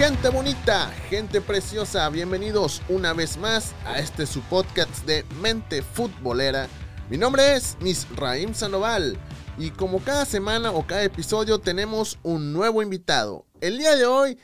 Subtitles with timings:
[0.00, 6.68] Gente bonita, gente preciosa, bienvenidos una vez más a este su podcast de Mente Futbolera.
[7.10, 9.18] Mi nombre es Miss Raim Sandoval
[9.58, 13.44] y como cada semana o cada episodio tenemos un nuevo invitado.
[13.60, 14.38] El día de hoy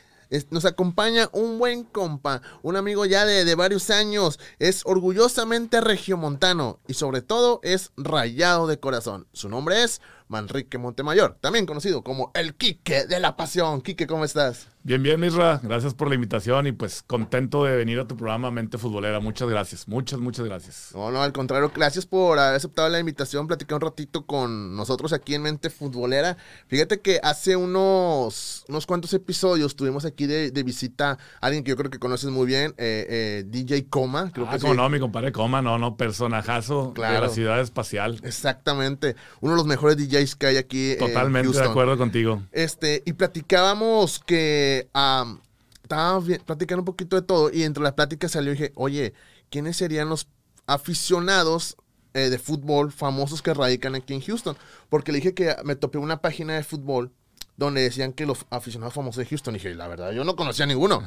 [0.51, 6.79] nos acompaña un buen compa, un amigo ya de, de varios años, es orgullosamente regiomontano
[6.87, 9.25] y sobre todo es rayado de corazón.
[9.33, 13.81] Su nombre es Manrique Montemayor, también conocido como el Quique de la Pasión.
[13.81, 14.67] Quique, ¿cómo estás?
[14.87, 15.59] Bien, bien, Misra.
[15.61, 19.19] Gracias por la invitación y pues contento de venir a tu programa Mente Futbolera.
[19.19, 20.91] Muchas gracias, muchas, muchas gracias.
[20.93, 25.11] No, no, al contrario, gracias por haber aceptado la invitación, platicar un ratito con nosotros
[25.11, 26.37] aquí en Mente Futbolera.
[26.67, 31.71] Fíjate que hace unos, unos cuantos episodios tuvimos aquí de, de visita a alguien que
[31.71, 34.31] yo creo que conoces muy bien, eh, eh, DJ Coma.
[34.31, 34.77] Creo ah, que como sí.
[34.77, 38.21] no, mi compadre Coma, no, no, personajazo de la ciudad espacial.
[38.23, 40.91] Exactamente, uno de los mejores DJs que hay aquí.
[40.93, 42.41] en Totalmente de acuerdo contigo.
[42.53, 45.41] Este, y platicábamos que am,
[45.83, 49.13] estábamos platicando un poquito de todo y entre las pláticas salió y dije, oye,
[49.49, 50.27] ¿quiénes serían los
[50.65, 51.77] aficionados
[52.13, 54.57] eh, de fútbol famosos que radican aquí en Houston?
[54.89, 57.11] Porque le dije que me topé una página de fútbol
[57.57, 59.55] donde decían que los aficionados famosos de Houston.
[59.55, 61.03] Y dije, la verdad, yo no conocía a ninguno.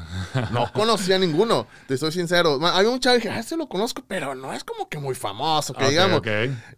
[0.50, 1.68] No conocía a ninguno.
[1.86, 2.58] Te soy sincero.
[2.66, 5.14] Había un chavo y dije, ah, ese lo conozco, pero no es como que muy
[5.14, 6.22] famoso, que digamos.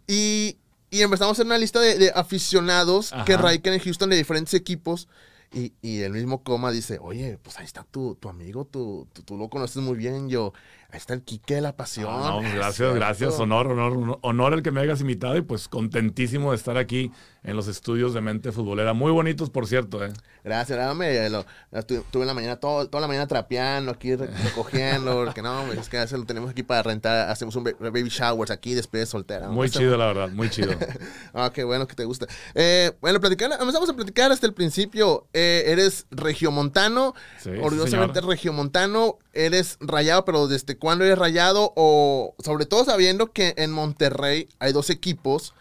[0.07, 0.57] Y,
[0.91, 4.53] y empezamos a hacer una lista de, de aficionados que radican en Houston de diferentes
[4.53, 5.07] equipos.
[5.55, 9.21] Y, y el mismo Coma dice, oye, pues ahí está tu, tu amigo, tú, tú,
[9.23, 10.51] tú lo conoces muy bien, yo.
[10.93, 12.05] Ahí está el Quique de la pasión.
[12.07, 13.39] Ah, no, gracias, gracias.
[13.39, 17.11] Honor, honor, honor, el que me hayas invitado y pues contentísimo de estar aquí
[17.43, 18.93] en los estudios de Mente Futbolera.
[18.93, 20.13] Muy bonitos, por cierto, ¿eh?
[20.43, 25.15] Gracias, dame, lo, estuve, en la mañana, todo, toda la mañana trapeando aquí, re- recogiendo,
[25.25, 28.75] porque no, es que lo tenemos aquí para rentar, hacemos un ba- baby showers aquí,
[28.75, 29.49] después de soltera.
[29.49, 30.73] Muy Está- chido, la verdad, muy chido.
[31.33, 32.27] Ah, qué bueno que te gusta.
[32.53, 35.25] Eh, bueno, platicando, empezamos a platicar hasta el principio.
[35.33, 39.17] Eh, eres regiomontano, Sí, orgullosamente regiomontano.
[39.33, 41.71] Eres rayado, pero ¿desde cuándo eres rayado?
[41.75, 45.53] O sobre todo sabiendo que en Monterrey hay dos equipos.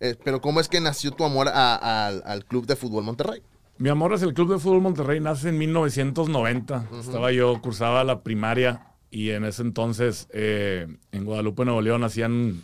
[0.00, 3.42] eh, pero ¿cómo es que nació tu amor a- al- al Club de Fútbol Monterrey?
[3.78, 6.86] Mi amor es el Club de Fútbol Monterrey, nace en 1990.
[7.00, 12.62] Estaba yo, cursaba la primaria y en ese entonces eh, en Guadalupe, Nuevo León, hacían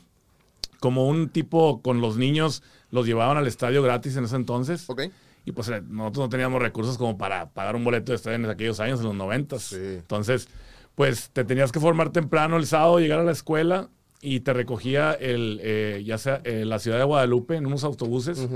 [0.79, 4.89] como un tipo con los niños, los llevaban al estadio gratis en ese entonces.
[4.89, 5.03] ¿Ok?
[5.45, 8.47] Y pues eh, nosotros no teníamos recursos como para pagar un boleto de estadio en
[8.47, 9.59] aquellos años, en los 90.
[9.59, 9.75] Sí.
[9.77, 10.49] Entonces,
[10.95, 13.89] pues te tenías que formar temprano el sábado, llegar a la escuela
[14.21, 18.47] y te recogía el, eh, ya sea eh, la ciudad de Guadalupe en unos autobuses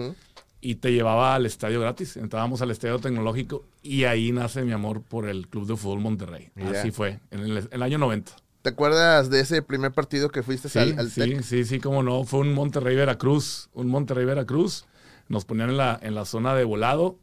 [0.60, 2.16] y te llevaba al estadio gratis.
[2.16, 6.50] Entrábamos al estadio tecnológico y ahí nace mi amor por el Club de Fútbol Monterrey.
[6.74, 8.32] Así fue, en el, en el año 90.
[8.62, 11.42] ¿Te acuerdas de ese primer partido que fuiste Sí, al, al sí, Tec?
[11.42, 12.24] sí, sí, cómo no.
[12.24, 13.70] Fue un Monterrey-Veracruz.
[13.72, 14.84] Un Monterrey-Veracruz.
[15.28, 17.18] Nos ponían en la, en la zona de volado.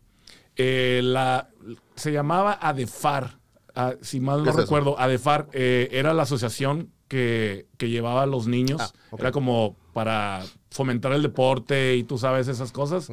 [0.55, 1.49] Eh, la,
[1.95, 3.37] se llamaba ADEFAR.
[3.75, 4.61] Ah, si mal ¿Qué no es eso?
[4.63, 8.81] recuerdo, ADEFAR eh, era la asociación que, que llevaba a los niños.
[8.81, 8.91] Ah.
[9.17, 13.09] Era como para fomentar el deporte y tú sabes esas cosas.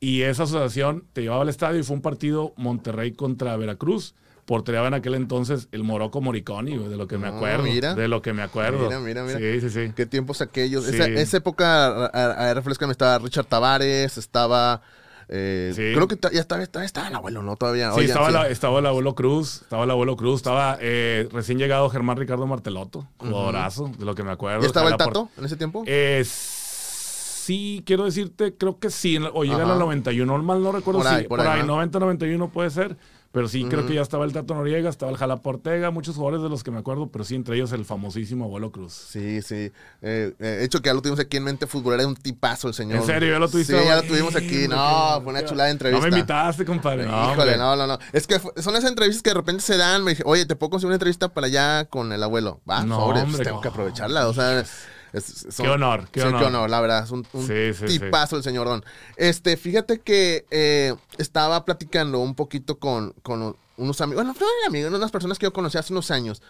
[0.00, 4.14] Y esa asociación te llevaba al estadio y fue un partido Monterrey contra Veracruz.
[4.46, 7.62] Portereaba en aquel entonces el Moroco Moriconi, de lo que me Ah, acuerdo.
[7.62, 7.94] mira.
[7.94, 8.86] De lo que me acuerdo.
[8.86, 9.38] Mira, mira, mira.
[9.38, 9.92] Sí, sí, sí.
[9.94, 10.84] ¿Qué tiempos aquellos?
[10.84, 10.96] Sí.
[10.96, 14.82] Esa, esa época, a, a, a estaba Richard Tavares, estaba...
[15.28, 15.92] eh, Sí.
[15.94, 17.56] Creo que ya estaba, estaba, estaba el abuelo, ¿no?
[17.56, 17.90] Todavía.
[17.92, 18.32] Sí, Oye, estaba, sí.
[18.32, 22.46] la- estaba el abuelo Cruz, estaba el abuelo Cruz, estaba eh, recién llegado Germán Ricardo
[22.46, 24.60] Marteloto, jugadorazo, de lo que me acuerdo.
[24.62, 25.82] ¿Ya estaba el por- Tato en ese tiempo?
[25.86, 31.08] Eh, sí, quiero decirte, creo que sí, o llega el 91, mal no recuerdo Por
[31.08, 31.74] si, por por, ahí, ahí, ¿no?
[31.74, 32.96] 90, 91 puede ser,
[33.32, 36.42] pero sí, creo que ya estaba el Tato Noriega, estaba el Jalapa Ortega, muchos jugadores
[36.42, 38.92] de los que me acuerdo, pero sí, entre ellos el famosísimo abuelo Cruz.
[38.92, 39.72] Sí, sí.
[40.02, 42.74] Eh, eh, hecho, que ya lo tuvimos aquí en Mente Futbolera, es un tipazo el
[42.74, 42.98] señor.
[43.00, 43.32] ¿En serio?
[43.32, 43.78] ¿Ya lo tuviste?
[43.78, 44.68] Sí, ya lo tuvimos aquí.
[44.68, 46.06] No, fue una chulada de entrevista.
[46.06, 47.06] No me invitaste, compadre.
[47.06, 47.98] No, Híjole, no, no, no.
[48.12, 50.04] Es que son esas entrevistas que de repente se dan.
[50.04, 52.60] Me dije, oye, ¿te puedo conseguir una entrevista para allá con el abuelo?
[52.68, 53.62] Va, No, sobre, pues, hombre, tengo no.
[53.62, 54.28] que aprovecharla.
[54.28, 54.64] O sea,
[55.12, 56.40] es- son- Qué honor, qué sí, honor.
[56.40, 57.04] qué honor, la verdad.
[57.04, 58.84] Es un, un Sí, sí, tipazo el señor Don.
[59.16, 64.92] Este, fíjate que eh, estaba platicando un poquito con, con unos amigos, bueno, no amigos,
[64.92, 66.42] unas personas que yo conocí hace unos años.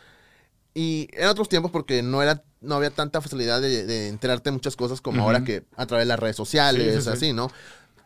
[0.75, 4.53] Y en otros tiempos, porque no era, no había tanta facilidad de, de enterarte de
[4.55, 5.27] muchas cosas como Ujú.
[5.27, 7.11] ahora que a través de las redes sociales, Sí, sí, sí.
[7.11, 7.51] así, ¿no?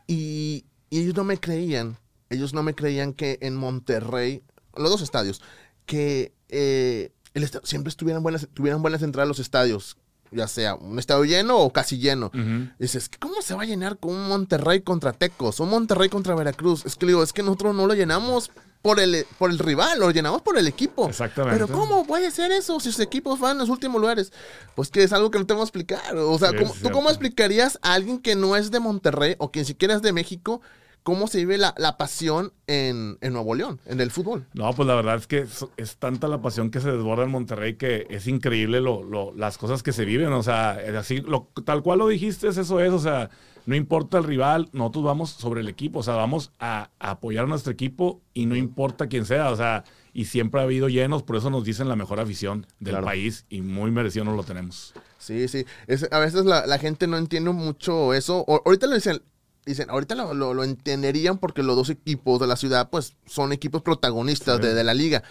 [0.09, 1.97] Y, y ellos no me creían,
[2.31, 4.43] ellos no me creían que en Monterrey,
[4.77, 5.43] los dos estadios,
[5.85, 9.97] que eh, el siempre estuvieran buenas, tuvieran buenas entradas los estadios.
[10.31, 12.31] Ya sea un estadio lleno o casi lleno.
[12.79, 15.61] Dices, ¿cómo se va a llenar con un Monterrey contra Tecos?
[15.61, 16.85] Un Monterrey contra Veracruz.
[16.87, 18.51] Es que digo, es que nosotros no lo llenamos
[18.83, 21.09] por el, por el rival, lo llenamos por el equipo.
[21.09, 21.59] Exactamente.
[21.59, 24.33] Pero ¿cómo puede ser eso si sus equipos van en los últimos lugares?
[24.77, 26.17] Pues que es algo que no te vamos a explicar.
[26.17, 29.35] O sea, Sí, ¿cómo- es ¿tú cómo explicarías a alguien que no es de Monterrey
[29.39, 30.61] o que ni siquiera es de México
[31.07, 34.45] cómo se vive la, la pasión en, en Nuevo León, en el fútbol?
[34.55, 37.31] No, pues la verdad es que es, es tanta la pasión que se desborda en
[37.31, 40.33] Monterrey que es increíble lo, lo- las cosas que se viven.
[40.33, 42.91] O sea, es así, lo- tal cual lo dijiste, es eso es.
[42.91, 43.31] O sea,
[43.67, 46.01] no importa el rival, nosotros vamos sobre el equipo.
[46.01, 49.51] O sea, vamos a, a apoyar a nuestro equipo y no importa quién sea.
[49.53, 52.95] O sea, y siempre ha habido llenos, por eso nos dicen la mejor afición del
[52.95, 53.07] Claro.
[53.07, 54.93] país y muy merecido nos lo tenemos.
[55.19, 55.65] Sí, sí.
[55.87, 58.45] Es- a veces la, la gente no entiende mucho eso.
[58.49, 59.23] O- ahorita lo dicen,
[59.67, 63.53] dicen, ahorita lo, lo- lo entenderían porque los dos equipos de la ciudad, pues, son
[63.53, 64.63] equipos protagonistas Sí.
[64.63, 65.23] de, de la liga.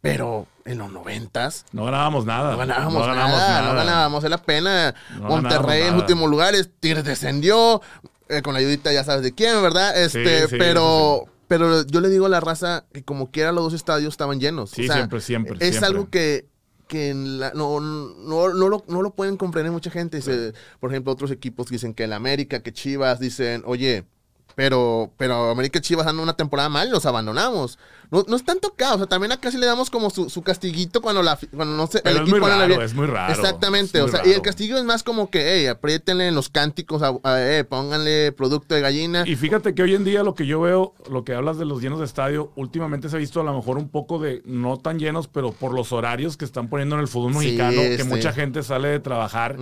[0.00, 2.52] Pero en los noventas No ganábamos nada.
[2.52, 3.72] no ganábamos, No ganábamos nada, nada.
[3.72, 4.24] no ganábamos.
[4.24, 4.94] Es la pena.
[5.18, 7.80] No Monterrey en últimos lugares, Tigres descendió.
[8.28, 9.96] eh, con la ayudita ya sabes de quién, ¿verdad?
[10.02, 13.64] Este, sí, pero, eso pero yo le digo a la raza que como quiera los
[13.64, 14.70] dos estadios estaban llenos.
[14.70, 15.54] Sí, O sea, siempre, siempre.
[15.60, 15.86] es siempre.
[15.86, 16.46] algo que,
[16.88, 20.18] que en la- no, no, no, lo, no lo pueden comprender mucha gente.
[20.18, 24.04] Dice, por ejemplo, otros equipos dicen que el América, que Chivas, dicen, oye,
[24.56, 27.78] pero, pero América y Chivas dan una temporada mal y los abandonamos.
[28.10, 30.42] No, no es tanto acá, o sea, también acá sí le damos como su, su
[30.42, 33.32] castiguito cuando, la, cuando no se, Pero es muy raro, es muy raro.
[33.32, 37.02] Exactamente, o sea, y el castigo es más como que, hey, apriétenle en los cánticos,
[37.02, 39.24] a- a- eh, pónganle producto de gallina.
[39.26, 41.80] Y fíjate que hoy en día lo que yo veo, lo que hablas de los
[41.82, 44.98] llenos de estadio, últimamente se ha visto a lo mejor un poco de, no tan
[44.98, 48.08] llenos, pero por los horarios que están poniendo en el fútbol Sí, mexicano, que sí.
[48.08, 49.56] mucha gente sale de trabajar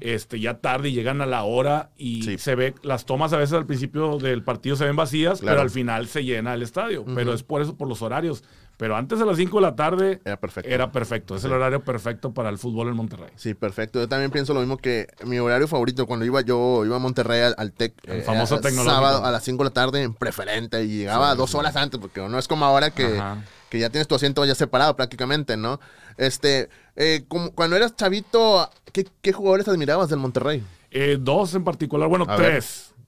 [0.00, 2.38] este, ya tarde y llegan a la hora y Sí.
[2.38, 5.54] se ve, las tomas a veces al principio del partido se ven vacías, Claro.
[5.56, 7.04] pero al final se llena el estadio.
[7.14, 8.42] Pero es por eso, por los horarios.
[8.76, 10.68] Pero antes de las 5 de la tarde Era perfecto.
[10.68, 11.36] era perfecto.
[11.36, 11.46] Es Sí.
[11.46, 13.28] el horario perfecto para el fútbol en Monterrey.
[13.36, 14.00] Sí, perfecto.
[14.00, 17.42] Yo también pienso lo mismo que mi horario favorito cuando iba yo iba a Monterrey
[17.42, 17.94] al, al TEC.
[18.04, 18.94] El famoso era tecnológico.
[18.96, 21.56] Sábado a las 5 de la tarde en preferente y llegaba Sí, dos sí.
[21.56, 23.22] horas antes porque no es como ahora que,
[23.68, 25.78] que ya tienes tu asiento ya separado prácticamente, ¿no?
[26.16, 30.64] Este, eh, como, cuando eras chavito, ¿qué, qué jugadores admirabas del Monterrey?
[30.90, 32.64] Eh, dos en particular, bueno, A ver.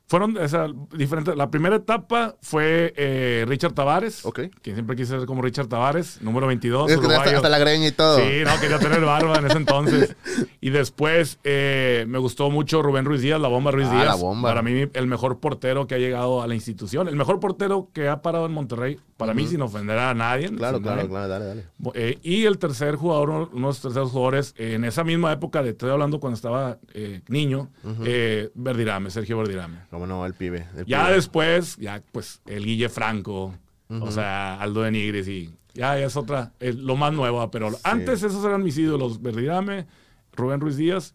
[0.08, 1.35] Fueron o sea, diferentes.
[1.37, 4.41] La primera etapa fue eh, Richard Tavares, Ok.
[4.62, 7.88] que siempre quise ser como Richard Tavares, número 22, Es que hasta, hasta la greña
[7.88, 8.19] y todo.
[8.19, 10.17] Sí, no, quería tener barba en ese entonces.
[10.61, 14.06] Y después eh, me gustó mucho Rubén Ruiz Díaz, la bomba Ruiz Ah, Díaz.
[14.06, 14.49] la bomba.
[14.49, 17.09] Para mí, el mejor portero que ha llegado a la institución.
[17.09, 20.49] El mejor portero que ha parado en Monterrey, para mí, sin ofender a nadie.
[20.55, 21.09] Claro, claro, nadie.
[21.09, 21.64] claro, dale, dale.
[21.94, 25.62] Eh, y el tercer jugador, uno, uno de los terceros jugadores, en esa misma época,
[25.64, 27.70] de, estoy hablando cuando estaba eh, niño,
[28.05, 29.79] eh, Verdirame, Sergio Verdirame.
[29.96, 30.66] Cómo no, el pibe.
[30.76, 31.14] el Ya pibe.
[31.14, 33.54] después, ya pues el Guille Franco,
[33.88, 38.22] o sea, Aldo de Nigris y ya es otra, es lo más nuevo, pero antes
[38.22, 39.87] esos eran mis ídolos, Verdirame,
[40.34, 41.14] Rubén Ruiz Díaz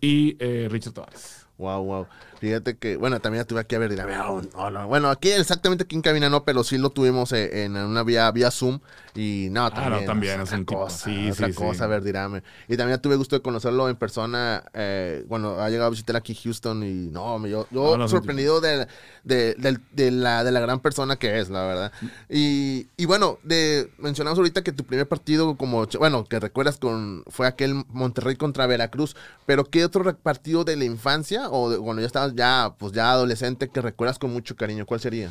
[0.00, 1.46] y eh, Richard Tavares.
[1.58, 2.06] Wow, wow.
[2.42, 4.88] Fíjate que, bueno, también ya tuve aquí a ver, no, no, no.
[4.88, 8.28] bueno, aquí exactamente aquí en cabina no, pero sí lo tuvimos eh, en una vía,
[8.32, 8.80] vía Zoom
[9.14, 9.92] y no, también.
[9.92, 11.90] Ah, no, también otra es un tipo, cosa, sí, otra sí, cosa, sí.
[11.90, 12.42] Verdirame.
[12.66, 16.34] Y también tuve gusto de conocerlo en persona, eh, bueno, ha llegado a visitar aquí
[16.34, 18.88] Houston y no, yo, yo No, no, es un sorprendido de,
[19.22, 21.92] de, la, de la gran persona que es, la verdad.
[22.28, 27.22] Y, y bueno, de, mencionamos ahorita que tu primer partido, como, bueno, que recuerdas con,
[27.28, 29.14] fue aquel Monterrey contra Veracruz,
[29.46, 33.12] pero ¿qué otro partido de la infancia o de, cuando ya estabas ya, pues ya
[33.12, 34.86] adolescente que recuerdas con mucho cariño?
[34.86, 35.30] ¿Cuál sería?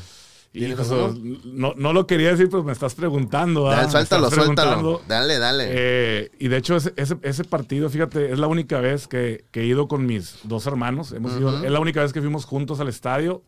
[1.45, 3.69] No, no lo quería decir, pero me estás preguntando.
[3.69, 3.75] ¿ah?
[3.77, 4.71] Dale, suéltalo, estás suéltalo.
[4.71, 5.01] preguntando.
[5.07, 5.65] Dale, dale.
[5.69, 9.61] Eh, y de hecho, ese, ese, ese partido, fíjate, es la única vez que, que
[9.61, 11.13] he ido con mis dos hermanos.
[11.13, 11.65] Hemos ido- Ujú.
[11.65, 13.43] es la única vez que fuimos juntos al estadio.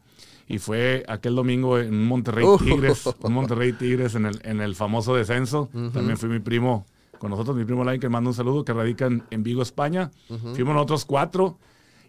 [0.47, 2.57] Y fue aquel domingo en Monterrey Uh.
[2.57, 5.69] Tigres, un Monterrey Tigres en el, en el famoso descenso.
[5.73, 5.91] Ujú.
[5.91, 6.85] También fui mi primo
[7.17, 9.61] con nosotros, mi primo Lain, que le mando un saludo, que radica en, en Vigo,
[9.61, 10.11] España.
[10.27, 11.57] Fuimos nosotros cuatro.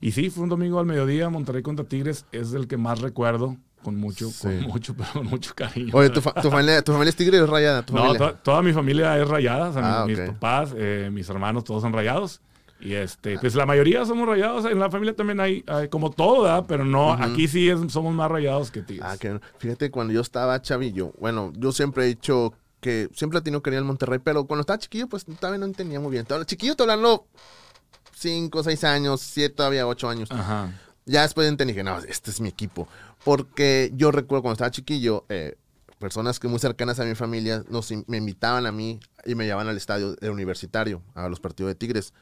[0.05, 2.27] Y sí, fue un domingo al mediodía, Monterrey contra Tigres.
[2.31, 4.43] Es el que más recuerdo, con mucho, Sí.
[4.43, 5.93] con mucho, pero con mucho cariño.
[5.95, 7.83] Oye, ¿tu, fa- tu familia, ¿tu familia es tigre o es rayada?
[7.87, 10.23] ¿Tu No, to- toda mi familia es rayada, o sea, Ah, mis, ok.
[10.25, 12.43] mis papás, eh, mis hermanos, todos son rayados.
[12.81, 16.11] Y este, pues la mayoría somos rayados, en la familia también hay, hay como
[16.43, 16.65] ¿verdad?
[16.69, 19.07] Pero no, aquí sí es- somos más rayados que tigres.
[19.11, 23.43] Ah, que fíjate, cuando yo estaba chavillo, bueno, yo siempre he dicho que siempre he
[23.43, 26.27] tenido querer el Monterrey, pero cuando estaba chiquillo, pues todavía no entendía muy bien.
[26.45, 27.27] Chiquillo, te hablando
[28.25, 30.31] 5, 6 años, 7, todavía 8 años.
[30.31, 30.73] Ajá.
[31.05, 32.89] Ya después entendí que no, este es mi equipo.
[33.23, 35.57] Porque yo recuerdo cuando estaba chiquillo, eh,
[35.99, 39.69] personas que muy cercanas a mi familia nos, me invitaban a mí y me llevaban
[39.69, 42.15] al estadio universitario, a los partidos de Tigres.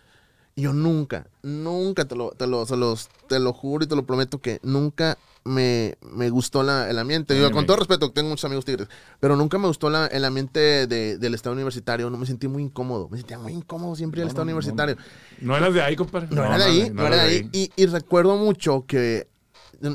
[0.55, 3.97] Y yo nunca, nunca, te lo, te lo, se los- te lo juro y te
[3.97, 7.51] lo prometo que nunca me, me gustó la- el ambiente.
[7.51, 8.87] Con todo respeto, tengo muchos amigos tigres,
[9.19, 12.11] pero nunca me gustó la- el ambiente de- del estado universitario.
[12.11, 13.09] No me sentí muy incómodo.
[13.09, 14.57] Me sentía muy incómodo siempre en el No, estado no, no.
[14.59, 14.97] universitario.
[15.41, 16.29] No eras de ahí, compadre.
[16.31, 17.49] No, era de ahí, no, era de ahí.
[17.53, 19.27] Y, y recuerdo mucho que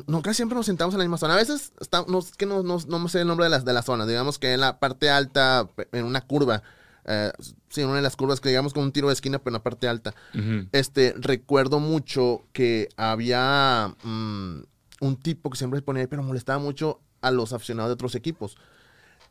[0.08, 1.36] nunca siempre nos sentamos en la misma zona.
[1.36, 3.64] A veces, está, no, es que no, no, no me sé el nombre de las
[3.64, 4.06] de la zona.
[4.06, 6.64] Digamos que en la parte alta, en una curva.
[7.06, 7.32] eh,
[7.70, 9.54] sí, en una de las curvas que digamos con un tiro de esquina, pero en
[9.60, 10.14] la parte alta.
[10.72, 14.60] Este, recuerdo mucho que había mm,
[15.02, 18.16] un tipo que siempre se ponía ahí, pero molestaba mucho a los aficionados de otros
[18.16, 18.58] equipos.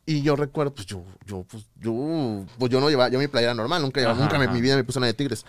[0.05, 3.53] Y yo recuerdo, pues yo, yo, pues yo, pues yo no llevaba, yo mi playera
[3.53, 4.53] normal, nunca, llevaba- Ajá, nunca ajá.
[4.53, 5.45] mi vida me puse una de Tigres.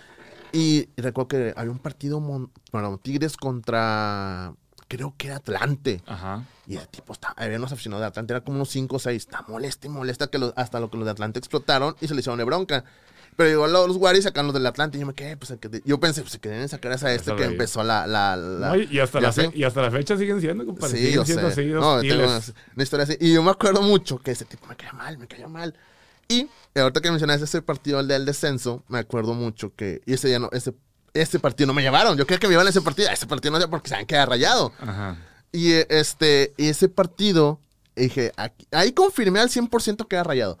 [0.51, 4.53] Y recuerdo que había un partido, mon- bueno, Tigres contra,
[4.89, 6.01] creo que era Atlante.
[6.05, 6.43] Ajá.
[6.67, 9.15] Y el tipo estaba, había unos aficionados de Atlante, era como unos 5 o 6,
[9.15, 12.13] está molesta y molesta que los- hasta lo que los de Atlante explotaron y se
[12.13, 12.83] le hicieron de bronca.
[13.37, 15.53] Pero igual los, los Warriors sacan los del Atlante y yo me quedé, pues,
[15.85, 18.05] yo pensé, pues se querían sacar esa este que empezó la...
[18.05, 20.91] la, la- No, y, y hasta la fe- y hasta la fecha siguen siendo, compadre.
[20.91, 21.61] Sí, siguen yo siendo sé.
[21.61, 22.41] así No, tengo una,
[22.75, 23.17] una historia así.
[23.21, 25.73] Y yo me acuerdo mucho que ese tipo me caía mal, me caía mal.
[26.27, 30.01] Y ahorita que mencionaste ese partido el del descenso, me acuerdo mucho que...
[30.05, 30.73] Y ese día no, ese,
[31.13, 32.17] ese partido no me llevaron.
[32.17, 33.09] Yo creía que me iban a ese partido.
[33.09, 34.71] Ese partido no porque se han quedado rayado.
[34.79, 35.17] Ajá.
[35.51, 37.59] Y este, y ese partido,
[37.95, 40.59] dije, aquí- ahí confirmé al 100% que era rayado.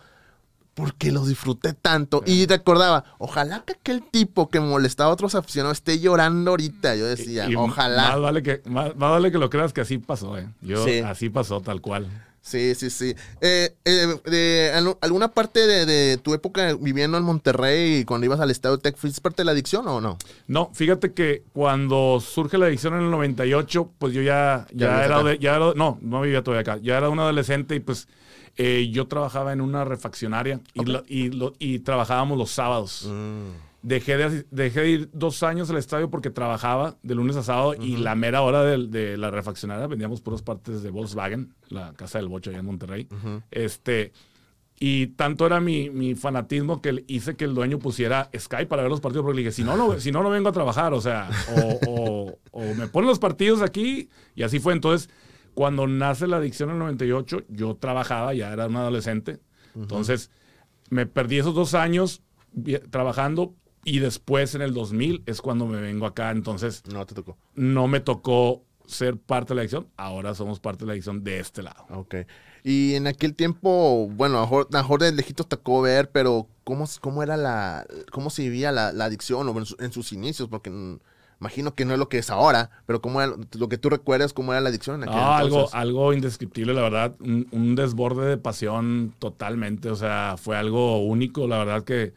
[0.73, 2.23] Porque lo disfruté tanto.
[2.25, 6.95] Y recordaba, ojalá que aquel tipo que molestaba a otros aficionados esté llorando ahorita.
[6.95, 8.11] Yo decía, Y- y ojalá.
[8.11, 10.47] Más vale, que, más, más vale que lo creas que así pasó, ¿eh?
[10.61, 10.99] Yo, Sí.
[10.99, 12.07] así pasó, tal cual.
[12.49, 13.13] Sí, sí, sí.
[13.41, 18.25] Eh, eh, de al- ¿Alguna parte de, de tu época viviendo en Monterrey y cuando
[18.25, 20.17] ibas al Estadio Tech, fuiste parte de la adicción o no?
[20.47, 25.21] No, fíjate que cuando surge la adicción en el 98, pues yo ya, Ya era,
[25.23, 28.07] de- ya era- no, no vivía todavía acá, ya era un adolescente y pues
[28.57, 33.07] eh, yo trabajaba en una refaccionaria y, lo- y, lo- y trabajábamos los sábados.
[33.81, 37.75] Dejé de, dejé de ir dos años al estadio porque trabajaba de lunes a sábado
[37.81, 42.17] y la mera hora del- de, la refaccionaria vendíamos puras partes de Volkswagen, la casa
[42.17, 43.07] del bocho allá en Monterrey.
[43.51, 44.11] Este,
[44.81, 48.91] y tanto era mi, mi fanatismo que hice que el dueño pusiera Skype para ver
[48.91, 50.99] los partidos porque le dije, si no, no, si no, no vengo a trabajar, o
[51.01, 54.73] sea, o, o- o me ponen los partidos aquí y así fue.
[54.73, 55.09] Entonces,
[55.53, 59.39] cuando nace la adicción en el 98, yo trabajaba, ya era un adolescente,
[59.73, 60.31] entonces
[60.89, 62.21] me perdí esos dos años
[62.89, 63.55] trabajando
[63.89, 67.37] y después en el 2000 es cuando me vengo acá, entonces No te tocó.
[67.55, 71.39] no me tocó ser parte de la adicción, ahora somos parte de la adicción de
[71.39, 71.85] este lado.
[71.91, 72.15] Ok.
[72.63, 77.23] Y en aquel tiempo, bueno, a mejor, mejor de lejitos tocó ver, pero ¿cómo, cómo
[77.23, 80.49] era la, cómo se vivía la, la adicción o en, su- en sus inicios?
[80.49, 80.99] Porque mm,
[81.39, 84.33] imagino que no es lo que es ahora, pero cómo era, lo que tú recuerdas,
[84.33, 85.75] cómo era la adicción en aquel No, algo, entonces.
[85.75, 87.15] algo indescriptible, la verdad.
[87.21, 89.89] Un, un desborde de pasión totalmente.
[89.89, 91.47] O sea, fue algo único.
[91.47, 92.13] La verdad que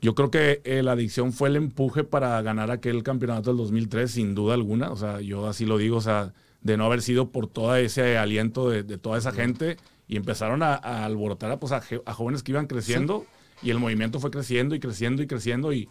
[0.00, 4.10] yo creo que eh, la adicción fue el empuje para ganar aquel campeonato del 2003,
[4.10, 4.90] sin duda alguna.
[4.90, 5.96] O sea, yo así lo digo.
[5.96, 9.76] O sea, de no haber sido por todo ese aliento de, de toda esa gente
[10.08, 13.26] y empezaron a, a alborotar a, pues, a, a jóvenes que iban creciendo
[13.62, 15.88] y el movimiento fue creciendo y creciendo y creciendo y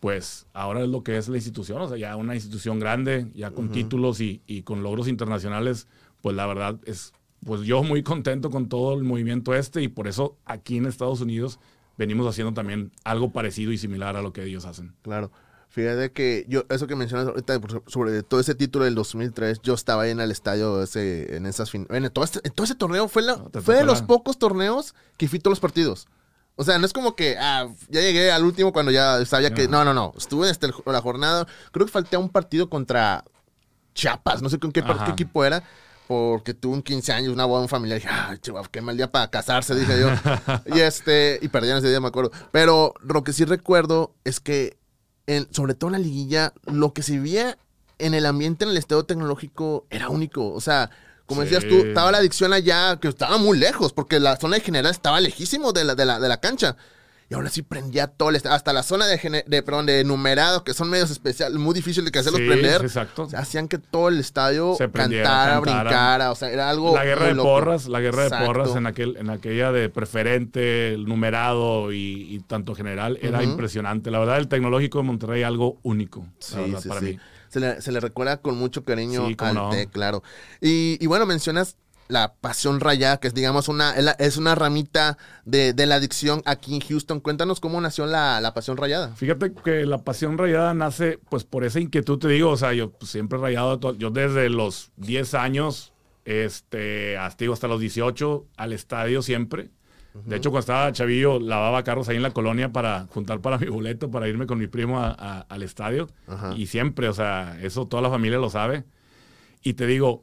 [0.00, 3.52] pues ahora es lo que es la institución, o sea, ya una institución grande, ya
[3.52, 5.88] con títulos y, y con logros internacionales,
[6.20, 7.14] pues la verdad es,
[7.46, 11.22] pues yo muy contento con todo el movimiento este y por eso aquí en Estados
[11.22, 11.58] Unidos
[11.96, 14.94] venimos haciendo también algo parecido y similar a lo que ellos hacen.
[15.02, 15.30] Claro.
[15.68, 20.02] Fíjate que yo, eso que mencionas ahorita sobre todo ese título del 2003, yo estaba
[20.04, 23.08] ahí en el estadio ese, en esas fin- en todo, este- en todo ese torneo
[23.08, 26.06] fue, la, No, te fue de los pocos torneos que fui todos los partidos.
[26.56, 29.66] O sea, no es como que ah, ya llegué al último cuando ya sabía que.
[29.66, 30.12] No, no, no.
[30.16, 31.48] Estuve el- la jornada.
[31.72, 33.24] Creo que falté a un partido contra
[33.94, 34.42] Chiapas.
[34.42, 35.64] No sé con qué, qué equipo era.
[36.06, 37.98] Porque tuve un 15 años, una boda, un familiar.
[37.98, 40.08] Dije, ay, chaval, qué mal día para casarse, dije yo.
[40.76, 42.30] y este, y perdieron ese día, me acuerdo.
[42.52, 44.76] Pero lo que sí recuerdo es que,
[45.26, 47.56] en- sobre todo en la liguilla, lo que se vivía
[47.98, 50.52] en el ambiente en el estado tecnológico era único.
[50.52, 50.90] O sea,
[51.24, 51.48] como Sí.
[51.48, 54.90] decías tú, estaba la adicción allá, que estaba muy lejos, porque la zona de general
[54.90, 56.76] estaba lejísimo de la, de la, de la cancha.
[57.30, 60.62] Y ahora sí prendía todo el estadio, hasta la zona de, de, perdón, de numerados,
[60.62, 62.82] que son medios especiales, muy difíciles de hacerlos Sí, prender.
[62.82, 63.28] exacto.
[63.34, 65.60] Hacían que todo el estadio Se cantara, cantara.
[65.60, 66.94] brincara, o sea, era algo.
[66.94, 67.48] La guerra de loco.
[67.48, 68.42] porras, la guerra Exacto.
[68.42, 73.42] de porras en aquel, en aquella de preferente, el numerado y, y tanto general, era
[73.42, 74.10] impresionante.
[74.10, 77.06] La verdad, el tecnológico de Monterrey algo único, Sí, verdad, sí, para sí.
[77.06, 77.18] mí.
[77.48, 79.70] Se le, se le recuerda con mucho cariño Sí, al no.
[79.70, 80.22] TEC, claro.
[80.60, 81.76] Y, y bueno, mencionas
[82.08, 86.74] la pasión rayada, que es, digamos, una, es una ramita de, de la adicción aquí
[86.74, 87.20] en Houston.
[87.20, 89.14] Cuéntanos cómo nació la, la pasión rayada.
[89.16, 92.90] Fíjate que la pasión rayada nace pues por esa inquietud, te digo, o sea, yo
[92.90, 95.92] pues, siempre he rayado, yo desde los 10 años,
[96.24, 99.70] este, hasta, hasta los 18, al estadio siempre.
[100.26, 103.66] De hecho, cuando estaba chavillo, lavaba carros ahí en la colonia para juntar para mi
[103.66, 106.08] boleto, para irme con mi primo a- a- al estadio.
[106.56, 108.84] Y siempre, o sea, eso toda la familia lo sabe.
[109.62, 110.22] Y te digo,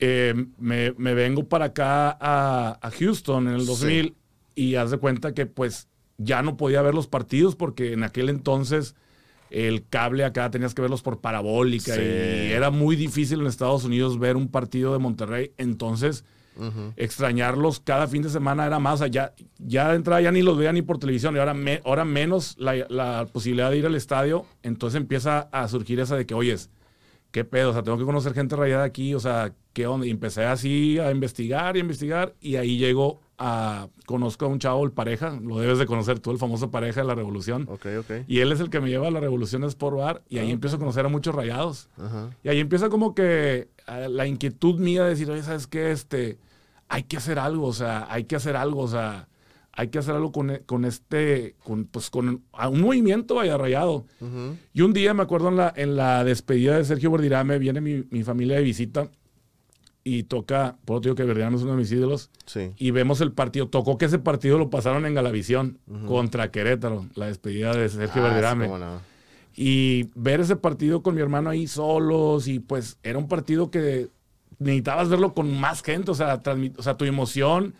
[0.00, 3.66] eh, me, me vengo para acá a, a Houston en el Sí.
[3.66, 4.14] 2000
[4.54, 5.88] y haz de cuenta que pues
[6.18, 8.94] ya no podía ver los partidos porque en aquel entonces
[9.50, 12.00] el cable acá tenías que verlos por parabólica Sí.
[12.00, 15.52] y era muy difícil en Estados Unidos ver un partido de Monterrey.
[15.56, 16.24] Entonces,
[16.96, 18.94] extrañarlos cada fin de semana era más.
[18.94, 21.54] O sea, ya, ya de entrada ya ni los veía ni por televisión y ahora,
[21.54, 24.44] me- ahora menos la, la posibilidad de ir al estadio.
[24.62, 26.70] Entonces empieza a surgir esa de que, oyes,
[27.30, 27.70] ¿qué pedo?
[27.70, 29.14] O sea, tengo que conocer gente rayada aquí.
[29.14, 30.06] O sea, ¿qué onda?
[30.06, 33.88] Y empecé así a investigar y a investigar y ahí llego a...
[34.06, 37.06] Conozco a un chavo, el pareja, lo debes de conocer tú, el famoso pareja de
[37.06, 37.66] la revolución.
[37.68, 38.10] Ok, ok.
[38.26, 40.76] Y él es el que me lleva a la Revolución Sport Bar y ahí empiezo
[40.76, 41.90] a conocer a muchos rayados.
[41.98, 42.30] Ajá.
[42.42, 45.90] Y ahí empieza como que eh, la inquietud mía de decir, oye, ¿sabes qué?
[45.90, 46.38] Este,
[46.88, 49.28] hay que hacer algo, o sea, hay que hacer algo, o sea,
[49.80, 53.56] hay que hacer algo con, e- con este, con, pues con a un movimiento vaya
[53.56, 54.04] rayado.
[54.20, 54.56] Ujú.
[54.72, 58.04] Y un día me acuerdo en la, en la despedida de Sergio Verdirame, viene mi,
[58.10, 59.08] mi familia de visita
[60.04, 62.72] y toca, por te digo que Verdirame es uno de mis ídolos, Sí.
[62.76, 63.68] y vemos el partido.
[63.68, 68.28] Tocó que ese partido lo pasaron en Galavisión contra Querétaro, la despedida de Sergio Ah,
[68.30, 68.66] Verdirame.
[68.68, 69.00] no.
[69.54, 74.08] Y ver ese partido con mi hermano ahí solos y pues era un partido que
[74.58, 76.42] necesitabas verlo con más gente, o sea,
[76.76, 77.74] o sea tu emoción,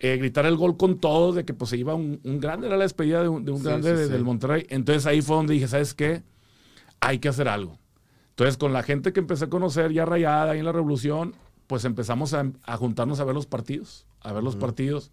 [0.00, 2.76] eh, gritar el gol con todos, de que pues se iba un, un grande, era
[2.76, 4.12] la despedida de un, de un Sí, grande sí, de- sí.
[4.12, 4.66] del Monterrey.
[4.70, 6.22] Entonces ahí fue donde dije, ¿sabes qué?
[7.00, 7.78] Hay que hacer algo.
[8.30, 11.34] Entonces con la gente que empecé a conocer ya rayada ahí en la revolución,
[11.66, 15.10] pues empezamos a, a juntarnos a ver los partidos, a ver los partidos.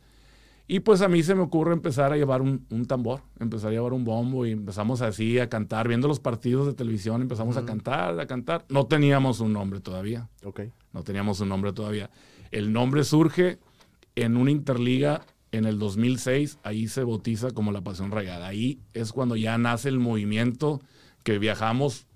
[0.69, 3.73] Y pues a mí se me ocurre empezar a llevar un, un tambor, empezar a
[3.73, 7.63] llevar un bombo y empezamos así a cantar, viendo los partidos de televisión, empezamos a
[7.65, 8.65] cantar, a cantar.
[8.67, 10.61] No teníamos un nombre todavía, Ok.
[10.91, 12.09] no teníamos un nombre todavía.
[12.51, 13.59] El nombre surge
[14.17, 15.21] en una interliga
[15.51, 18.47] en el 2006, ahí se bautiza como la Pasión Rayada.
[18.47, 20.81] Ahí es cuando ya nace el movimiento
[21.23, 22.07] que viajamos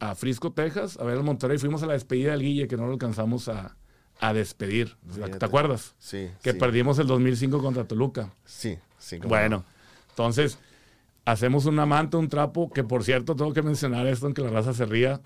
[0.00, 1.58] a Frisco, Texas, a ver el Monterrey.
[1.58, 3.76] Fuimos a la despedida del Guille, que no lo alcanzamos a,
[4.18, 4.96] a despedir.
[5.08, 5.38] Fíjate.
[5.38, 5.94] ¿Te acuerdas?
[5.98, 6.30] Sí.
[6.42, 6.58] Que sí.
[6.58, 8.34] perdimos el 2005 contra Toluca.
[8.44, 9.18] Sí, sí.
[9.18, 9.64] Bueno,
[10.10, 10.58] entonces
[11.24, 14.74] hacemos una manta, un trapo, que por cierto tengo que mencionar esto, aunque la raza
[14.74, 15.20] se ría.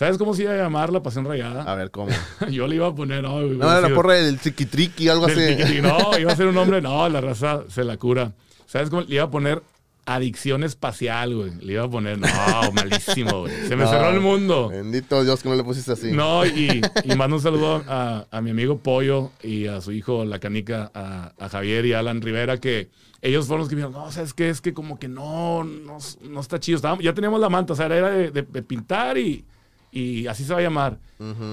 [0.00, 1.28] ¿Sabes cómo se iba a llamar la Pasión no.
[1.30, 1.74] A Rayada?
[1.74, 2.08] ver, ¿cómo?
[2.50, 5.82] Yo le iba a poner, no, No, era la porra del triqui algo del así.
[5.82, 8.32] No, iba a ser un nombre, no, la raza se la cura.
[8.64, 9.02] ¿Sabes cómo?
[9.02, 9.62] Le iba a poner
[10.06, 11.52] adicción espacial, güey.
[11.60, 12.26] Le iba a poner, no,
[12.72, 13.52] malísimo, güey.
[13.68, 13.90] Se me No.
[13.90, 14.70] cerró el mundo.
[14.70, 16.12] Bendito Dios que no le pusiste así.
[16.12, 20.24] No, y, y mando un saludo a, a mi amigo Pollo y a su hijo,
[20.24, 22.88] la canica, a, a Javier y Alan Rivera, que
[23.20, 24.48] ellos fueron los que me dijeron, no, ¿sabes qué?
[24.48, 26.76] Es que como que no, no, no está chido.
[26.76, 29.44] Estábamos- ya teníamos la manta, o sea, era de, de- de pintar y,
[29.90, 30.98] y así se va a llamar.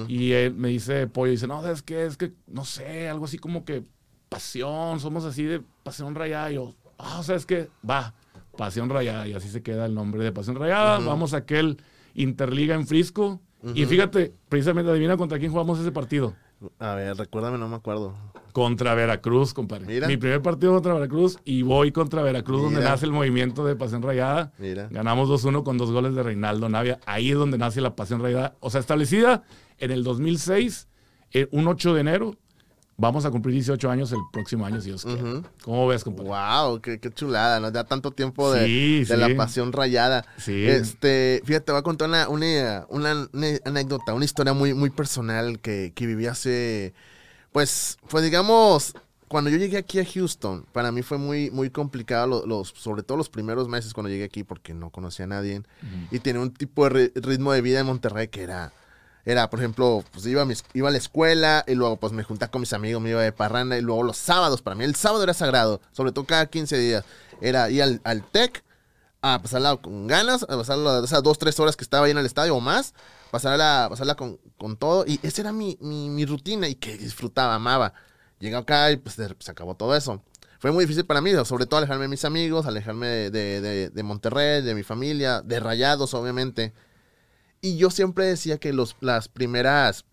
[0.08, 2.06] Y él me dice, Pollo, dice, no, ¿sabes qué?
[2.06, 3.84] Es que, no sé, algo así como que
[4.28, 6.50] pasión, somos así de pasión rayada.
[6.50, 7.68] Y yo, ah, ¿sabes qué?
[7.88, 8.14] Va,
[8.56, 9.26] pasión rayada.
[9.26, 10.98] Y así se queda el nombre de pasión rayada.
[10.98, 11.78] Vamos a aquel
[12.14, 13.40] Interliga en Frisco.
[13.74, 16.34] Y fíjate, precisamente adivina contra quién jugamos ese partido.
[16.78, 18.14] A ver, recuérdame, no me acuerdo.
[18.58, 19.86] Contra Veracruz, compadre.
[19.86, 20.08] Mira.
[20.08, 24.02] Mi primer partido contra Veracruz y voy contra Veracruz, donde nace el movimiento de Pasión
[24.02, 24.52] Rayada.
[24.58, 24.88] Mira.
[24.90, 26.98] Ganamos 2-1 con dos goles de Reinaldo Navia.
[27.06, 28.56] Ahí es donde nace la Pasión Rayada.
[28.60, 29.44] O sea, establecida
[29.78, 30.88] en el 2006,
[31.32, 32.36] eh, un 8 de enero.
[33.00, 35.22] Vamos a cumplir 18 años el próximo año, si Dios quiere.
[35.62, 36.30] ¿Cómo ves, compadre?
[36.30, 39.16] Wow, qué, qué chulada, nos da tanto tiempo de, Sí, de sí.
[39.16, 40.26] la pasión rayada.
[40.36, 40.66] Sí.
[40.66, 45.60] Este, fíjate, voy a contar una, una, una- una anécdota, una historia muy, muy personal
[45.60, 46.92] que, que viví hace,
[47.58, 48.94] pues, pues digamos,
[49.26, 53.02] cuando yo llegué aquí a Houston, para mí fue muy, muy complicado, lo- los, sobre
[53.02, 55.62] todo los primeros meses cuando llegué aquí, porque no conocía a nadie.
[56.12, 58.72] Y tenía un tipo de ri- ritmo de vida en Monterrey que era,
[59.24, 62.22] era, por ejemplo, pues iba a, mis- iba a la escuela y luego pues me
[62.22, 64.94] juntaba con mis amigos, me iba de parranda y luego los sábados, para mí el
[64.94, 67.04] sábado era sagrado, sobre todo cada 15 días,
[67.40, 68.62] era ir al, al TEC
[69.20, 72.24] a pasarla con ganas, a pasarla esas dos, tres horas que estaba ahí en el
[72.26, 72.94] estadio o más,
[73.30, 77.54] pasarla, pasarla con, con todo y esa era mi, mi, mi rutina y que disfrutaba,
[77.54, 77.92] amaba.
[78.40, 80.22] Llegué acá y pues se acabó todo eso.
[80.60, 83.90] Fue muy difícil para mí, sobre todo alejarme de mis amigos, alejarme de, de- de-
[83.90, 86.72] de Monterrey, de mi familia, de Rayados, obviamente.
[87.60, 90.04] Y yo siempre decía que los, las primeras,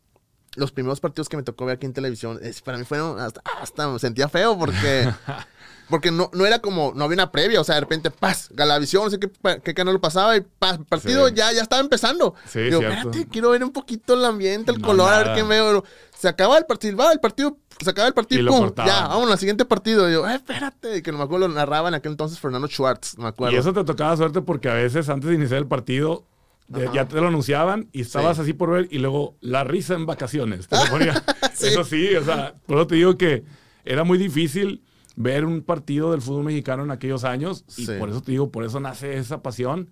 [0.55, 3.41] los primeros partidos que me tocó ver aquí en televisión, es- para mí fueron, hasta,
[3.61, 5.11] hasta me sentía feo porque,
[5.89, 9.03] porque no, no era como, no había una previa, o sea, de repente, paz, Galavisión,
[9.05, 9.29] no sé qué,
[9.63, 11.33] qué canal lo pasaba y paz, el partido Sí.
[11.35, 12.35] ya, ya estaba empezando.
[12.47, 15.43] Sí, Digo, espérate, quiero ver un poquito el ambiente, el No, color, a ver qué
[15.43, 15.83] veo.
[16.17, 19.29] Se acaba el partido, va el partido, se acaba el partido, Y pum, ya, vamos
[19.29, 20.09] al siguiente partido.
[20.09, 23.17] Y yo, "Ay, espérate, que no me acuerdo, lo narraba en aquel entonces Fernando Schwartz,
[23.17, 23.53] me acuerdo.
[23.55, 26.23] Y eso te tocaba suerte porque a veces antes de iniciar el partido
[26.67, 26.93] de- Ajá.
[26.95, 28.41] ya te lo anunciaban y estabas Sí.
[28.43, 30.67] así por ver y luego la risa en vacaciones.
[30.67, 31.23] Te lo ponía.
[31.53, 31.67] Sí.
[31.67, 33.43] Eso sí, o sea, por eso te digo que
[33.83, 34.81] era muy difícil
[35.15, 37.63] ver un partido del fútbol mexicano en aquellos años.
[37.77, 37.91] Y Sí.
[37.99, 39.89] por eso te digo, por eso nace esa pasión.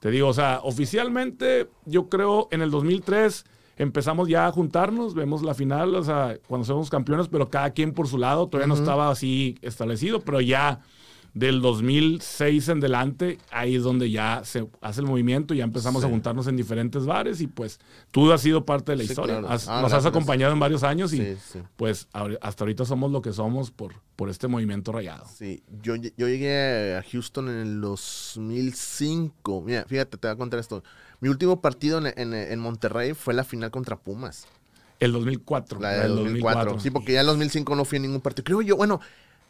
[0.00, 3.44] Te digo, o sea, oficialmente yo creo en el 2003
[3.76, 7.92] empezamos ya a juntarnos, vemos la final, o sea, cuando somos campeones, pero cada quien
[7.92, 10.80] por su lado, todavía no estaba así establecido, pero ya
[11.34, 16.06] del 2006 en delante, ahí es donde ya se hace el movimiento, ya empezamos Sí.
[16.06, 17.80] a juntarnos en diferentes bares y pues
[18.12, 19.52] tú has sido parte de la Sí, historia, claro.
[19.52, 22.06] Has- Ah, nos has acompañado en varios años y Sí, pues
[22.40, 25.26] hasta ahorita somos lo que somos por, por este movimiento rayado.
[25.36, 29.62] Sí, yo, yo llegué a Houston en el 2005.
[29.62, 30.82] Mira, fíjate, te voy a contar esto.
[31.20, 34.46] Mi último partido en, en- en Monterrey fue la final contra Pumas.
[35.00, 35.80] El 2004.
[35.80, 36.78] La el de 2004.
[36.80, 38.44] Sí, porque ya en 2005 no fui a ningún partido.
[38.44, 39.00] Creo yo, bueno,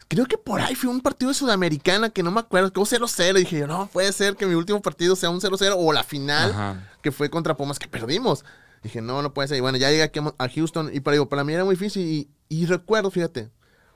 [0.08, 2.98] creo que por ahí fue un partido de Sudamericana que no me acuerdo, que fue
[2.98, 3.34] 0-0.
[3.34, 6.50] Dije yo, no, puede ser que mi último partido sea un 0-0 o la final
[6.50, 6.88] Ajá.
[7.02, 8.44] que fue contra Pumas que perdimos.
[8.82, 9.56] Dije, no, no puede ser.
[9.56, 12.02] Y bueno, ya llegué aquí a Houston y para, digo, para mí era muy difícil.
[12.02, 13.50] Y, y recuerdo, fíjate,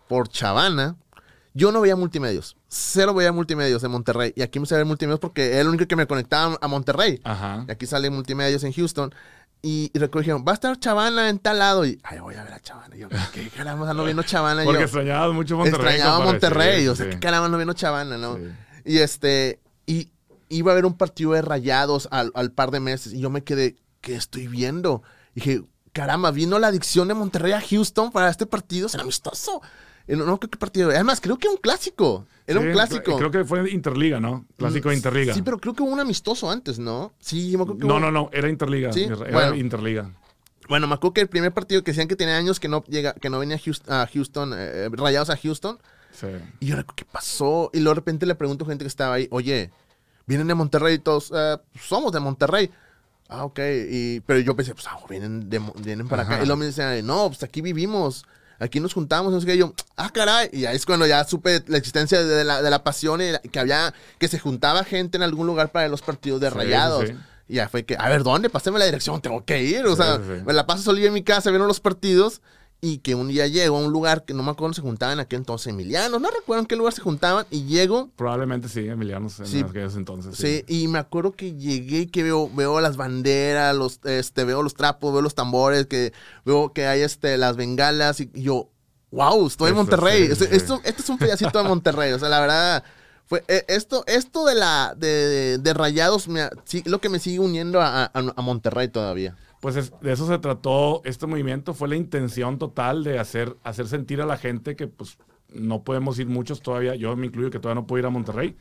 [0.08, 0.96] por Chavana,
[1.52, 2.56] yo no veía multimedios.
[2.68, 4.32] Cero veía multimedios en Monterrey.
[4.34, 7.20] Y aquí me a ver multimedios porque era el único que me conectaba a Monterrey.
[7.24, 7.64] Ajá.
[7.68, 9.14] Y aquí sale multimedios en Houston.
[9.60, 11.84] Y, y recuerdo, dijeron, va a estar Chavana en tal lado.
[11.84, 12.96] Y, ay, voy a ver a Chavana.
[12.96, 14.62] Y yo, ¿qué caramba no viendo Chavana?
[14.62, 15.94] Y Porque yo, mucho Monterrey.
[15.94, 16.82] extrañaba Monterrey.
[16.82, 17.10] sí, o sea, sí.
[17.12, 18.36] qué caramba no viendo Chavana, ¿no?
[18.36, 18.42] Sí.
[18.84, 20.10] Y este, y
[20.48, 23.12] iba a haber un partido de rayados al, al par de meses.
[23.12, 25.02] Y yo me quedé, ¿qué estoy viendo?
[25.34, 28.88] dije, caramba, vino la adicción de Monterrey a Houston para este partido.
[28.88, 29.60] Será amistoso.
[30.08, 30.90] Y no, no creo que partido.
[30.90, 32.26] Además, creo que un clásico.
[32.46, 33.16] Era Sí, un clásico.
[33.18, 34.46] Creo que fue Interliga, ¿no?
[34.56, 35.34] Clásico de Interliga.
[35.34, 37.12] Sí, pero creo que hubo un amistoso antes, ¿no?
[37.20, 38.90] Sí, yo me acuerdo que No, hubo- no, no, era Interliga.
[38.92, 39.54] Sí, Era bueno.
[39.54, 40.10] Interliga.
[40.68, 43.12] Bueno, me acuerdo que el primer partido que decían que tenía años que no llega,
[43.14, 45.78] que no venía a Houston, a Houston, eh, rayados a Houston.
[46.12, 46.26] Sí.
[46.60, 47.70] Y yo ¿qué pasó?
[47.74, 49.70] Y luego de repente le pregunto a gente que estaba ahí, oye,
[50.26, 52.70] vienen de Monterrey y todos, "Eh, somos de Monterrey.
[53.28, 53.58] Ah, ok.
[53.90, 56.36] Y, pero yo pensé, pues, ah, vienen, de, vienen para acá.
[56.42, 58.24] Y luego me dicen, no, pues aquí vivimos.
[58.60, 59.54] Aquí nos juntamos, no sé qué.
[59.54, 60.50] Y yo, ah, caray.
[60.52, 63.38] Y ahí es cuando ya supe la existencia de la, de la pasión y la-
[63.38, 67.08] que había, que se juntaba gente en algún lugar para los partidos de Sí, rayados.
[67.08, 67.14] sí.
[67.48, 68.50] Y ya fue que, a ver, ¿dónde?
[68.50, 69.86] Pásame la dirección, tengo que ir.
[69.86, 70.42] O sea, sí.
[70.44, 72.40] me la paso solía en mi casa viendo los partidos.
[72.80, 75.20] Y que un día llego a un lugar que no me acuerdo se juntaban en
[75.20, 76.20] aquel entonces, Emiliano.
[76.20, 77.44] No recuerdo en qué lugar se juntaban.
[77.50, 79.64] Y llego, Probablemente sí, Emiliano en Sí.
[79.68, 80.36] aquellos entonces.
[80.36, 84.62] sí, y me acuerdo que llegué y que veo, veo las banderas, los, este, veo
[84.62, 86.12] los trapos, veo los tambores, que
[86.44, 88.20] veo que hay este, las bengalas.
[88.20, 88.68] Y, y yo,
[89.10, 90.26] wow, estoy en Monterrey.
[90.26, 90.56] sí, Este.
[90.56, 92.12] Esto, esto es un pedacito de Monterrey.
[92.12, 92.84] O sea, la verdad.
[93.26, 97.18] Fue, eh, esto, esto de la de, de- de rayados me, sí, lo que me
[97.18, 99.36] sigue uniendo a, a- a Monterrey todavía.
[99.60, 103.88] Pues es- de eso se trató este movimiento, fue la intención total de hacer, hacer
[103.88, 105.18] sentir a la gente que pues
[105.52, 108.54] no podemos ir muchos todavía, yo me incluyo que todavía no puedo ir a Monterrey,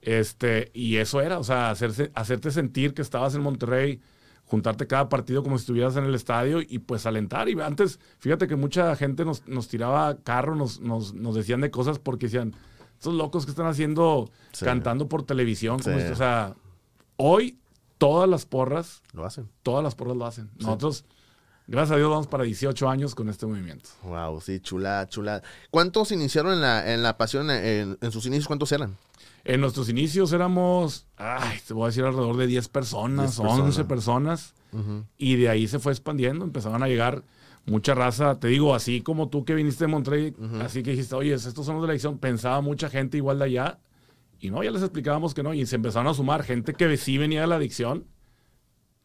[0.00, 4.00] este, y eso era, o sea, hacerse, hacerte sentir que estabas en Monterrey,
[4.46, 7.48] juntarte cada partido como si estuvieras en el estadio y pues alentar.
[7.48, 11.70] Y antes, fíjate que mucha gente nos, nos tiraba carro, nos, nos, nos decían de
[11.70, 12.56] cosas porque decían,
[12.94, 14.64] estos locos que están haciendo, Sí.
[14.64, 16.12] cantando por televisión, como esto".
[16.12, 16.54] o sea,
[17.16, 17.58] hoy
[18.00, 19.48] todas las porras Lo hacen.
[19.62, 20.50] todas las porras lo hacen.
[20.58, 21.04] Nosotros,
[21.66, 23.90] gracias a Dios, vamos para 18 años con este movimiento.
[24.02, 25.42] Wow, sí, chula, chula.
[25.70, 28.46] ¿Cuántos iniciaron en la, en la pasión en, en sus inicios?
[28.46, 28.96] ¿Cuántos eran?
[29.44, 33.84] En nuestros inicios éramos, ay, te voy a decir alrededor de 10 personas, 10 11
[33.84, 34.54] personas,
[35.18, 37.22] y de ahí se fue expandiendo, empezaban a llegar
[37.66, 41.32] mucha raza, te digo, así como tú que viniste de Monterrey, así que dijiste, oye,
[41.34, 43.78] estos son los de la edición, pensaba mucha gente igual de allá,
[44.40, 47.18] y no, ya les explicábamos que no, y se empezaron a sumar gente que sí
[47.18, 48.06] venía de la adicción,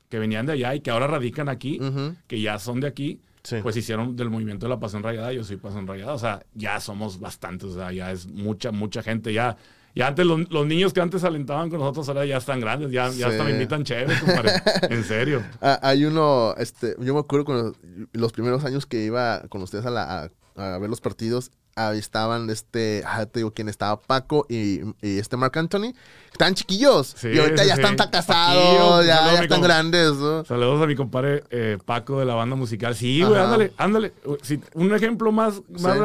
[0.10, 2.15] que venían de allá y que ahora radican aquí, Ujú.
[2.28, 3.58] que ya son de aquí, Sí.
[3.62, 6.80] pues hicieron del movimiento de la pasión rayada, yo soy pasión rayada, o sea, ya
[6.80, 9.56] somos bastantes, o sea, ya es mucha, mucha gente, ya,
[9.93, 13.08] ya antes los, los niños que antes alentaban con nosotros ahora ya están grandes, ya,
[13.10, 13.24] ya Sí.
[13.24, 14.52] hasta me invitan chévere, compadre,
[14.89, 15.43] en serio.
[15.62, 17.74] Ah, hay uno, este, yo me acuerdo con los,
[18.13, 21.99] los primeros años que iba con ustedes a, la, a, a ver los partidos, ahí
[21.99, 25.93] estaban, este, ah, te digo quién estaba, Paco y, y este Mark Anthony,
[26.31, 27.81] estaban chiquillos, Sí, y ahorita sí, ya sí.
[27.81, 30.45] están casados, Paquillo, ya, ya están grandes, ¿no?
[30.45, 32.95] Saludos a mi compadre eh, Paco de la banda musical.
[32.95, 34.13] Sí, güey, ándale, ándale.
[34.73, 35.61] Un ejemplo más,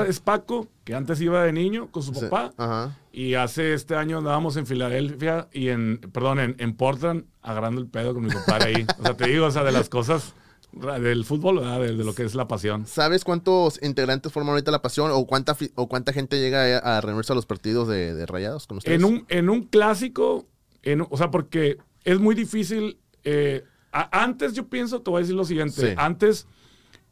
[0.09, 2.53] es Paco, que antes iba de niño con su papá.
[2.57, 2.97] Ajá.
[3.13, 7.89] Y hace este año andábamos en Filadelfia y en, perdón, en, en Portland agarrando el
[7.89, 8.87] pedo con mi compadre ahí.
[8.99, 10.35] O sea, te digo, o sea, de las cosas
[10.73, 11.81] del fútbol, ¿verdad?
[11.81, 12.87] De, de lo que es la pasión.
[12.87, 17.01] ¿Sabes cuántos integrantes forman ahorita la pasión o cuánta, o cuánta gente llega a, a
[17.01, 18.99] reunirse a los partidos de, de rayados con ustedes?
[18.99, 20.47] En un, en un clásico,
[20.83, 22.99] en, o sea, porque es muy difícil.
[23.25, 25.75] eh, a- antes yo pienso, te voy a decir lo siguiente.
[25.91, 25.95] Sí.
[25.97, 26.47] Antes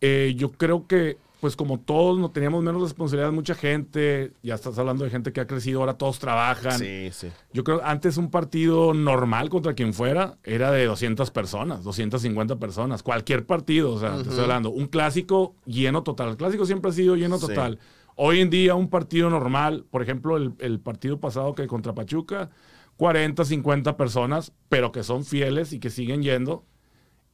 [0.00, 4.79] eh, yo creo que, pues como todos no teníamos menos responsabilidad, mucha gente, ya estás
[4.79, 6.79] hablando de gente que ha crecido, ahora todos trabajan.
[6.79, 7.29] Sí, sí.
[7.53, 12.57] Yo creo que antes un partido normal contra quien fuera era de 200 personas, 250
[12.57, 16.31] personas, cualquier partido, o sea, te estoy hablando, un clásico lleno total.
[16.31, 17.46] El clásico siempre ha sido lleno Sí.
[17.46, 17.79] total.
[18.16, 22.51] hoy en día un partido normal, por ejemplo, el, el partido pasado que contra Pachuca,
[22.96, 26.64] 40, 50 personas, pero que son fieles y que siguen yendo.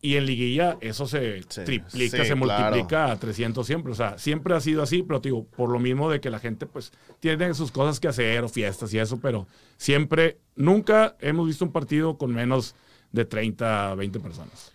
[0.04, 2.36] Y en liguilla eso se Sí, triplica, sí, se claro.
[2.36, 3.90] multiplica a 300 siempre.
[3.92, 6.66] O sea, siempre ha sido así, pero digo, por lo mismo de que la gente
[6.66, 9.46] pues tiene sus cosas que hacer o fiestas y eso, pero
[9.78, 12.74] siempre, nunca hemos visto un partido con menos
[13.12, 14.72] de 30, 20 personas.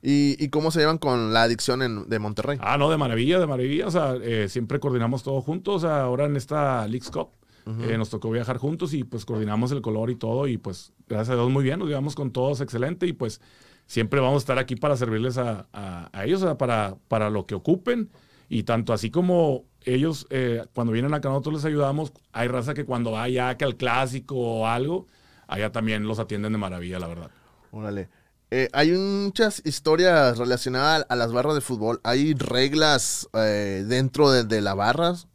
[0.00, 2.58] ¿Y, y cómo se llevan con la adicción en- de Monterrey?
[2.60, 3.88] Ah, no, de maravilla, de maravilla.
[3.88, 5.74] O sea, eh, siempre coordinamos todo juntos.
[5.82, 7.30] O sea, ahora en esta Leagues Cup
[7.66, 10.46] eh, nos tocó viajar juntos y pues coordinamos el color y todo.
[10.46, 11.80] Y pues, gracias a Dios, muy bien.
[11.80, 13.06] Nos llevamos con todos excelente.
[13.08, 13.40] Y pues,
[13.88, 18.10] siempre vamos a estar aquí para servirles a, a- ellos, para, para lo que ocupen.
[18.48, 22.12] Y tanto así como ellos, eh, cuando vienen acá, nosotros les ayudamos.
[22.32, 25.06] Hay raza que cuando va ya al clásico o algo,
[25.48, 27.30] allá también los atienden de maravilla, la verdad.
[27.72, 28.08] Órale.
[28.50, 32.00] Eh, hay muchas historias relacionadas a las barras de fútbol.
[32.04, 35.26] ¿Hay reglas eh, dentro de, de las barras?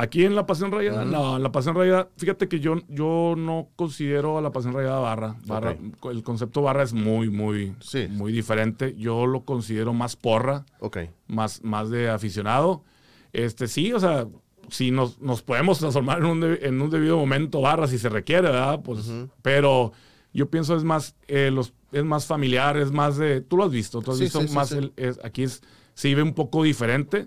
[0.00, 3.68] Aquí en la Pasión Rayada, no, en la Pasión Rayada, fíjate que yo, yo no
[3.74, 5.34] considero a la Pasión Rayada barra.
[5.44, 5.76] barra
[6.12, 8.06] El concepto barra es muy, muy, Sí.
[8.08, 8.94] muy diferente.
[8.96, 10.98] Yo lo considero más porra, Ok.
[11.26, 12.84] más, más de aficionado.
[13.32, 14.28] Este sí, o sea,
[14.68, 18.08] si nos, nos podemos transformar en un, de- en un debido momento barra si se
[18.08, 18.80] requiere, ¿verdad?
[18.84, 19.10] Pues,
[19.42, 19.90] pero
[20.32, 23.72] yo pienso es más, eh, los, es más familiar, es más de, tú lo has
[23.72, 25.60] visto, tú has Sí, visto sí, más, el- es- aquí es,
[25.94, 27.26] se vive un poco diferente,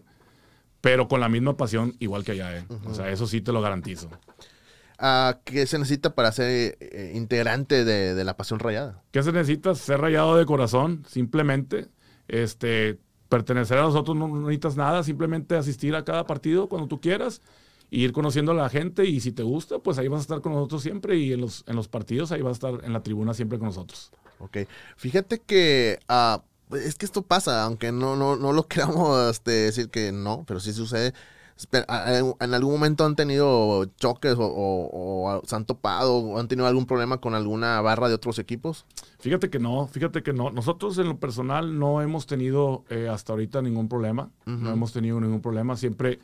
[0.82, 2.66] pero con la misma pasión igual que allá, ¿eh?
[2.86, 4.10] O sea, eso sí te lo garantizo.
[4.98, 9.02] Ah, ¿Qué se necesita para ser eh, integrante de, de la Pasión Rayada?
[9.12, 9.74] ¿Qué se necesita?
[9.74, 11.88] Ser rayado de corazón, simplemente.
[12.28, 13.00] Este,
[13.32, 17.42] pertenecer a nosotros no necesitas nada, simplemente asistir a cada partido cuando tú quieras,
[17.90, 20.42] e ir conociendo a la gente y si te gusta, pues ahí vas a estar
[20.42, 23.02] con nosotros siempre y en los, en los partidos ahí vas a estar en la
[23.02, 24.12] tribuna siempre con nosotros.
[24.40, 24.58] Ok.
[24.98, 29.90] Fíjate que ah, es que esto pasa, aunque no, no, no lo queramos este, decir
[29.90, 31.14] que no, pero sí sucede.
[32.40, 36.66] ¿En algún momento han tenido choques o, o- o se han topado o han tenido
[36.68, 38.86] algún problema con alguna barra de otros equipos?
[39.20, 40.50] Fíjate que no, fíjate que no.
[40.50, 44.32] Nosotros en lo personal no hemos tenido eh, hasta ahorita ningún problema.
[44.46, 45.78] No hemos tenido ningún problema.
[45.78, 46.20] Siempre,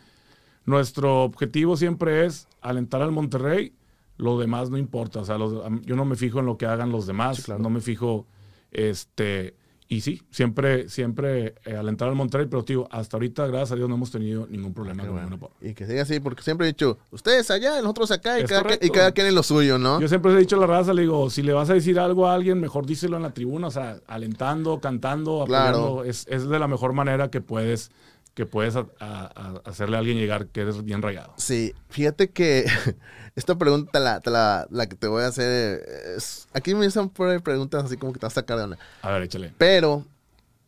[0.66, 3.74] nuestro objetivo siempre es alentar al Monterrey.
[4.18, 5.20] Lo demás no importa.
[5.20, 7.38] O sea, los- yo no me fijo en lo que hagan los demás.
[7.38, 7.62] Sí, claro.
[7.62, 8.26] No me fijo,
[8.72, 9.56] este...
[9.89, 13.88] Y sí, siempre, siempre eh, alentar al Monterrey, pero tío, hasta ahorita, gracias a Dios,
[13.88, 15.39] no hemos tenido ningún problema Qué con bueno.
[15.39, 15.54] porra.
[15.62, 18.80] Y que siga así, porque siempre he dicho, ustedes allá, nosotros acá, y, cada, quien,
[18.82, 20.02] y cada quien en lo suyo, ¿no?
[20.02, 22.28] Yo siempre he dicho a la raza, le digo, si le vas a decir algo
[22.28, 25.78] a alguien, mejor díselo en la tribuna, o sea, alentando, cantando, Claro.
[25.78, 26.04] apoyando.
[26.04, 27.89] Es, es de la mejor manera que puedes,
[28.38, 31.34] que puedes a- a- a hacerle a alguien llegar que eres bien rayado.
[31.38, 32.65] Sí, fíjate que
[33.36, 35.84] esta pregunta, la, la, la que te voy a hacer,
[36.15, 38.78] es, aquí me poner preguntas así como que te vas a sacar de onda.
[39.02, 39.56] A ver, échale.
[39.58, 40.06] Pero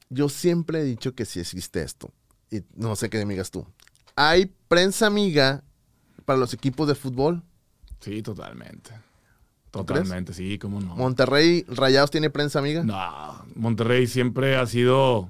[0.09, 2.09] yo siempre he dicho que sí existe esto.
[2.49, 3.67] Y no sé qué me digas tú.
[4.15, 5.63] ¿Hay prensa amiga
[6.25, 7.43] para los equipos de fútbol?
[7.99, 8.93] Sí, totalmente.
[9.69, 10.95] ¿Tú Totalmente, sí, cómo no.
[10.95, 12.83] ¿Monterrey Rayados tiene prensa amiga?
[12.83, 15.29] No, Monterrey siempre ha sido.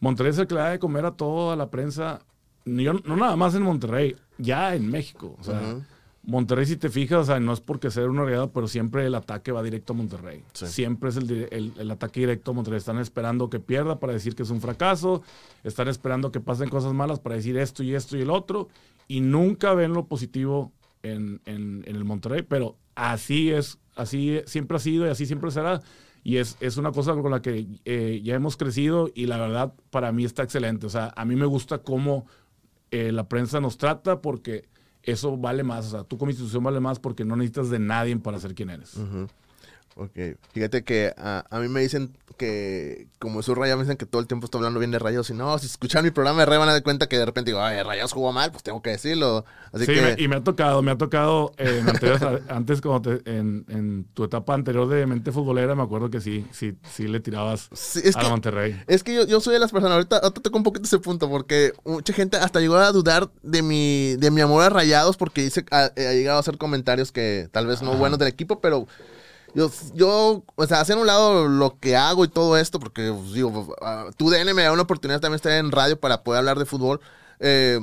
[0.00, 2.20] Monterrey es el que le da de comer a toda la prensa.
[2.64, 5.36] Yo- no nada más en Monterrey, ya en México.
[5.40, 5.82] O sea, Ujú.
[6.24, 9.14] Monterrey, si te fijas, o sea, no es porque sea una realidad, pero siempre el
[9.14, 10.42] ataque va directo a Monterrey.
[10.52, 10.66] Sí.
[10.66, 12.76] Siempre es el, di- el- el ataque directo a Monterrey.
[12.78, 15.22] Están esperando que pierda para decir que es un fracaso.
[15.64, 18.68] Están esperando que pasen cosas malas para decir esto y esto y el otro.
[19.06, 22.42] Y nunca ven lo positivo en, en- en el Monterrey.
[22.42, 25.80] Pero así es, así siempre ha sido y así siempre será.
[26.28, 29.72] Y es, es una cosa con la que eh, ya hemos crecido y la verdad
[29.88, 30.84] para mí está excelente.
[30.84, 32.26] O sea, a mí me gusta cómo
[32.90, 34.68] eh, la prensa nos trata porque
[35.02, 35.86] eso vale más.
[35.86, 38.68] O sea, tú como institución vale más porque no necesitas de nadie para ser quien
[38.68, 38.94] eres.
[38.98, 39.26] Ujú.
[40.00, 40.38] Ok.
[40.52, 44.20] Fíjate que a, a mí me dicen que, como soy Rayados, me dicen que todo
[44.22, 45.28] el tiempo estoy hablando bien de Rayados.
[45.30, 47.50] Y no, si escuchan mi programa de Rey van a dar cuenta que de repente
[47.50, 49.44] digo, ay, Rayados jugó mal, pues tengo que decirlo.
[49.72, 50.00] Así sí, que.
[50.00, 53.64] me- y me ha tocado, me ha tocado eh, en anteriores- antes como te- en,
[53.68, 57.68] en tu etapa anterior de mente futbolera, me acuerdo que sí, sí, sí le tirabas
[57.72, 58.80] Sí, es a que- Monterrey.
[58.86, 61.28] Es que yo, yo soy de las personas, ahorita, ahorita toco un poquito ese punto,
[61.28, 65.42] porque mucha gente hasta llegó a dudar de mi, de mi amor a Rayados, porque
[65.42, 67.98] dice, ha, ha llegado a hacer comentarios que tal vez no Ajá.
[67.98, 68.86] buenos del equipo, pero
[69.54, 73.32] yo, yo, o sea, hacer un lado lo que hago y todo esto, porque pues,
[73.32, 76.58] digo, ah, tu DN me da una oportunidad también estar en radio para poder hablar
[76.58, 77.00] de fútbol.
[77.40, 77.80] eh,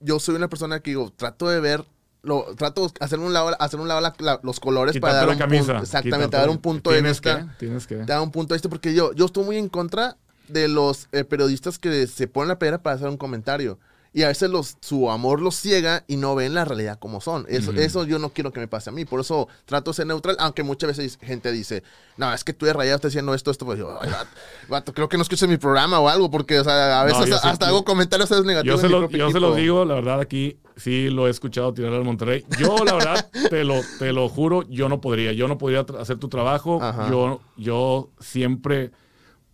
[0.00, 1.84] yo soy una persona que digo, trato de ver,
[2.22, 5.26] lo, trato de hacer un lado, hacer un lado la- la- los colores para dar
[5.28, 5.64] la un camisa.
[5.72, 7.94] punto, exactamente, quitarte- dar un punto de tienes vista Que, tienes que.
[8.04, 10.16] da un punto de vista porque yo, yo estoy muy en contra
[10.48, 13.78] de los eh, periodistas que se ponen la piedra para hacer un comentario.
[14.16, 17.44] Y a veces los, su amor los ciega y no ven la realidad como son.
[17.50, 19.04] Eso, eso yo no quiero que me pase a mí.
[19.04, 21.82] Por eso trato de ser neutral, aunque muchas veces gente dice,
[22.16, 23.66] no, es que tú eres rayado, estás diciendo esto, esto.
[23.66, 24.30] Pues yo, "Ay, vato,
[24.70, 27.34] vato, creo que no escuches mi programa o algo, porque o sea, a No, veces
[27.44, 28.64] hasta, sí- hago comentarios negativos.
[28.64, 31.92] Yo se, lo, yo se los digo, la verdad, aquí sí lo he escuchado tirar
[31.92, 32.42] al Monterrey.
[32.58, 35.34] Yo, la verdad, te lo, te lo juro, yo no podría.
[35.34, 36.82] Yo no podría hacer tu trabajo.
[36.82, 37.10] Ajá.
[37.10, 38.92] Yo, yo siempre,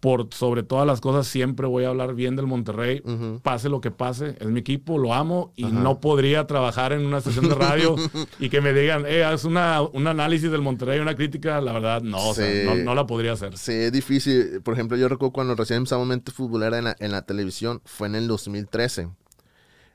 [0.02, 3.04] por sobre todas las cosas, siempre voy a hablar bien del Monterrey.
[3.44, 7.18] Pase lo que pase, es mi equipo, lo amo y no podría trabajar en una
[7.18, 7.94] estación de radio
[8.40, 11.60] y que me digan, eh, haz una, un análisis del Monterrey, una crítica.
[11.60, 13.56] La verdad, no, o sea, no, no la podría hacer.
[13.56, 14.60] Sí, es difícil.
[14.64, 18.08] Por ejemplo, yo recuerdo cuando recién empezaba Mente Futbolera en la, en la televisión, fue
[18.08, 19.08] en el 2013.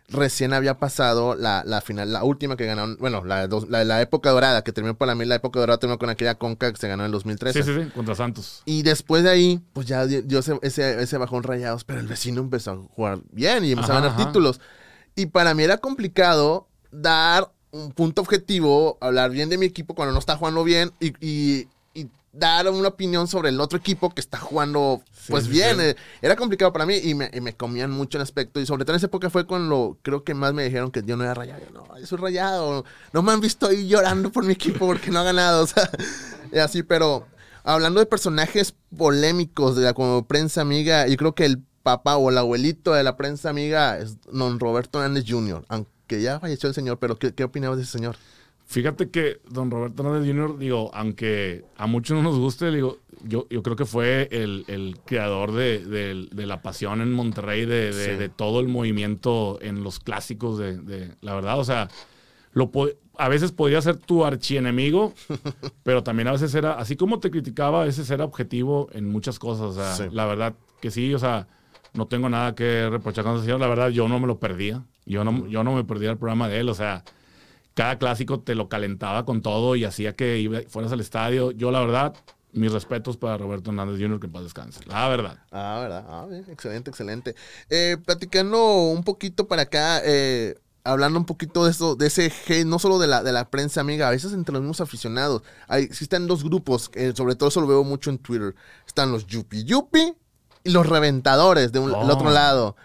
[0.10, 4.30] Recién había pasado la, la final, la última que ganaron, bueno, la, la, la época
[4.32, 7.04] dorada, que terminó para mí la época dorada, terminó con aquella conca que se ganó
[7.04, 7.62] en el 2013.
[7.62, 8.62] Sí, sí, sí, contra Santos.
[8.64, 12.08] Y después de ahí, pues ya dio, dio ese, ese, ese bajón rayados, pero el
[12.08, 14.28] vecino empezó a jugar bien y empezó a ganar ajá.
[14.28, 14.62] títulos.
[15.16, 20.14] Y para mí era complicado dar un punto objetivo, hablar bien de mi equipo cuando
[20.14, 21.68] no está jugando bien y
[22.34, 25.78] dar una opinión sobre el otro equipo que está jugando pues sí, bien.
[25.78, 25.84] sí.
[25.84, 28.60] Eh, Era complicado para mí y me, y me comían mucho en aspecto.
[28.60, 31.18] Y sobre todo en esa época fue cuando creo que más me dijeron que yo
[31.18, 31.62] no era rayado.
[31.66, 32.86] Yo, no, yo soy rayado.
[33.14, 35.64] No me han visto ahí llorando por mi equipo porque no ha ganado.
[35.64, 35.90] O sea,
[36.52, 37.26] y así, pero
[37.64, 42.30] hablando de personajes polémicos de la como prensa amiga, yo creo que el papá o
[42.30, 46.76] el abuelito de la prensa amiga es don Roberto Hernández Jr., aunque ya falleció el
[46.76, 48.18] señor, pero ¿qué, qué opinabas de ese señor?
[48.70, 53.48] Fíjate que don Roberto Hernández Jr., digo, aunque a muchos no nos guste, digo, yo,
[53.50, 57.94] yo creo que fue el, el creador de, de- de la pasión en Monterrey, de,
[57.94, 58.12] de- Sí.
[58.18, 61.88] de todo el movimiento en los clásicos, de, de- la verdad, o sea,
[62.52, 62.70] lo
[63.18, 65.14] a veces podría ser tu archienemigo,
[65.84, 69.40] pero también a veces era, así como te criticaba, a veces era objetivo en muchas
[69.40, 70.04] cosas, o sea, Sí.
[70.12, 71.48] la verdad que sí, o sea,
[71.94, 74.84] no tengo nada que reprochar con ese señor, la verdad, yo no me lo perdía,
[75.06, 77.04] yo no, yo no me perdía el programa de él, o sea,
[77.78, 81.52] cada clásico te lo calentaba con todo y hacía que iba- fueras al estadio.
[81.52, 82.14] Yo, la verdad,
[82.52, 84.80] mis respetos para Roberto Hernández Jr., que en paz descanse.
[84.88, 85.38] La verdad.
[85.52, 86.06] Ah, ¿verdad?
[86.10, 87.36] Ah, bien, excelente, excelente.
[87.70, 92.66] Eh, platicando un poquito para acá, eh, hablando un poquito de eso, de ese hate,
[92.66, 95.44] no solo de la, de la prensa amiga, a veces entre los mismos aficionados.
[95.68, 98.56] Hay, existen dos grupos, eh, sobre todo eso lo veo mucho en Twitter.
[98.88, 100.16] Están los Yupi Yupi
[100.64, 102.14] y los reventadores de un, del Oh.
[102.14, 102.76] otro lado.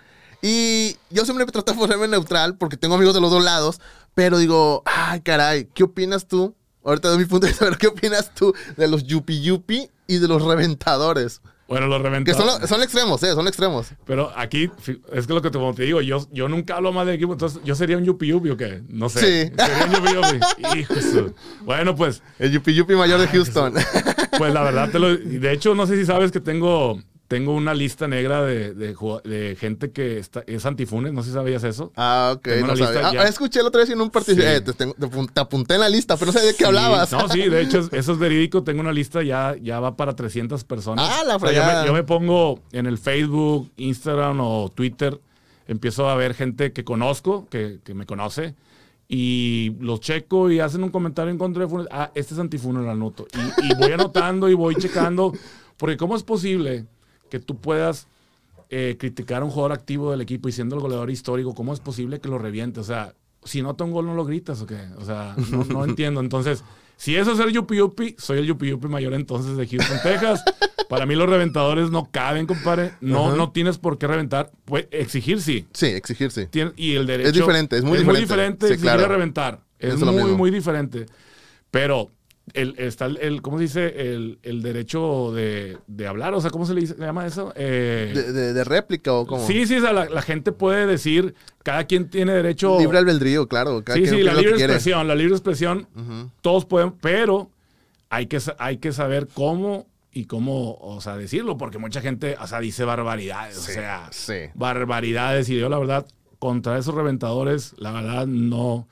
[0.44, 3.80] Y yo siempre trato de ponerme neutral porque tengo amigos de los dos lados,
[4.14, 6.54] pero digo, ay, caray, ¿qué opinas tú?
[6.84, 10.18] Ahorita doy mi punto de vista, pero ¿qué opinas tú de los Yupi Yupi y
[10.18, 11.40] de los reventadores?
[11.68, 12.52] Bueno, los Que reventadores.
[12.52, 13.32] son, lo- son extremos, ¿eh?
[13.32, 13.86] Son extremos.
[14.04, 14.68] Pero aquí,
[15.12, 17.32] es que lo que te, como te digo, yo, yo nunca hablo más de equipo,
[17.32, 18.82] entonces yo sería un yupi yupi o qué?
[18.88, 19.20] No sé.
[19.48, 19.52] Sí.
[19.56, 20.78] Sería un yupi yupi.
[20.80, 23.72] Hijo su- Bueno, pues, El Yupi Yupi mayor de Houston.
[24.36, 25.16] pues la verdad te lo.
[25.16, 27.00] De hecho, no sé si sabes que tengo,
[27.32, 31.34] tengo una lista negra de, de, de gente que está, es antifunes, no sé si
[31.34, 31.90] sabías eso.
[31.96, 32.46] ah, ok.
[32.66, 33.08] No sabía.
[33.22, 34.36] Ah, escuché el otro día en un partido.
[34.36, 34.42] Sí.
[34.46, 34.86] Eh, te, te
[35.32, 37.10] te apunté en la lista, pero no sabía de qué Sí, hablabas.
[37.10, 38.62] No, sí, de hecho, es- eso es verídico.
[38.64, 41.08] Tengo una lista, ya, ya va para 300 personas.
[41.10, 41.80] Ah, la O sea, yo, fregada.
[41.82, 45.18] me, yo me pongo en el Facebook, Instagram o Twitter,
[45.66, 48.54] empiezo a ver gente que conozco, que, que me conoce,
[49.08, 51.88] y los checo y hacen un comentario en contra de Funes.
[51.90, 53.26] Ah, este es antifunes, lo anoto.
[53.62, 55.32] Y, y voy anotando y voy checando,
[55.78, 56.84] porque ¿cómo es posible
[57.32, 58.06] que tú puedas
[58.68, 61.54] eh, criticar a un jugador activo del equipo y siendo el goleador histórico?
[61.54, 62.78] ¿Cómo es posible que lo reviente?
[62.78, 64.78] O sea, si nota un gol, no lo gritas o qué.
[64.98, 66.20] O sea, no, no entiendo.
[66.20, 66.62] Entonces,
[66.98, 70.44] si eso es el Yupi Yupi, soy el Yupi Yupi mayor entonces de Houston, Texas.
[70.90, 72.92] Para mí los reventadores no caben, compadre.
[73.00, 73.36] No, Ajá.
[73.36, 74.50] no tienes por qué reventar.
[74.66, 75.66] Pues, exigir sí.
[75.72, 76.42] Sí, exigir, sí.
[76.50, 77.32] Tien- y el derecho.
[77.32, 78.20] diferente, es muy diferente.
[78.20, 79.06] diferente Sí, exigir claro.
[79.06, 79.60] a reventar.
[79.78, 81.06] Es es muy, muy diferente.
[81.70, 82.10] Pero
[82.54, 84.12] el, está el, el- ¿cómo se dice?
[84.14, 86.34] El, el derecho de, de hablar.
[86.34, 87.52] O sea, ¿cómo se le dice- llama eso?
[87.56, 89.46] Eh, De, de- de réplica o como.
[89.46, 92.78] Sí, sí, o sea, la, la gente puede decir, cada quien tiene derecho.
[92.78, 93.82] Libre albedrío, claro.
[93.84, 95.86] Cada sí, quien sí, la libre expresión, la libre expresión,
[96.40, 97.50] todos pueden, pero
[98.10, 102.46] hay que, hay que saber cómo y cómo, o sea, decirlo, porque mucha gente, o
[102.46, 104.34] sea, dice barbaridades, o sea, sí.
[104.54, 106.06] barbaridades, y yo la verdad,
[106.38, 108.86] contra esos reventadores, la verdad, no,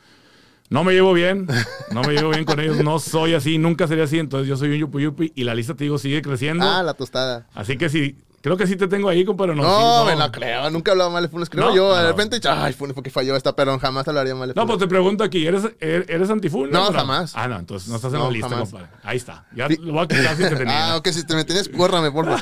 [0.70, 1.46] no me llevo bien,
[1.92, 4.70] no me llevo bien con ellos, no soy así, nunca sería así, entonces yo soy
[4.70, 7.46] un yupi yupi, y la lista, te digo, sigue creciendo, Ah, la tostada.
[7.54, 10.32] así que sí, creo que sí te tengo ahí, compadre, no, No, sí, me lo
[10.32, 10.70] creo.
[10.70, 11.50] Nunca hablaba mal de Funes.
[11.50, 11.88] Creo No, yo.
[11.90, 12.08] no, de no.
[12.08, 14.76] repente, ay, Funes porque falló esta, pero jamás hablaría mal de No, Funes.
[14.76, 16.72] pues te pregunto aquí, ¿eres, er- eres antifunes?
[16.72, 17.32] No, jamás.
[17.36, 18.70] Ah, no, entonces no estás en No, la lista, jamás.
[18.70, 18.92] compadre.
[19.02, 19.44] Ahí está.
[19.54, 20.92] Ya lo voy a quitar si te tenía.
[20.92, 21.44] Ah, ok, si te me
[21.76, 22.40] córrame, por favor.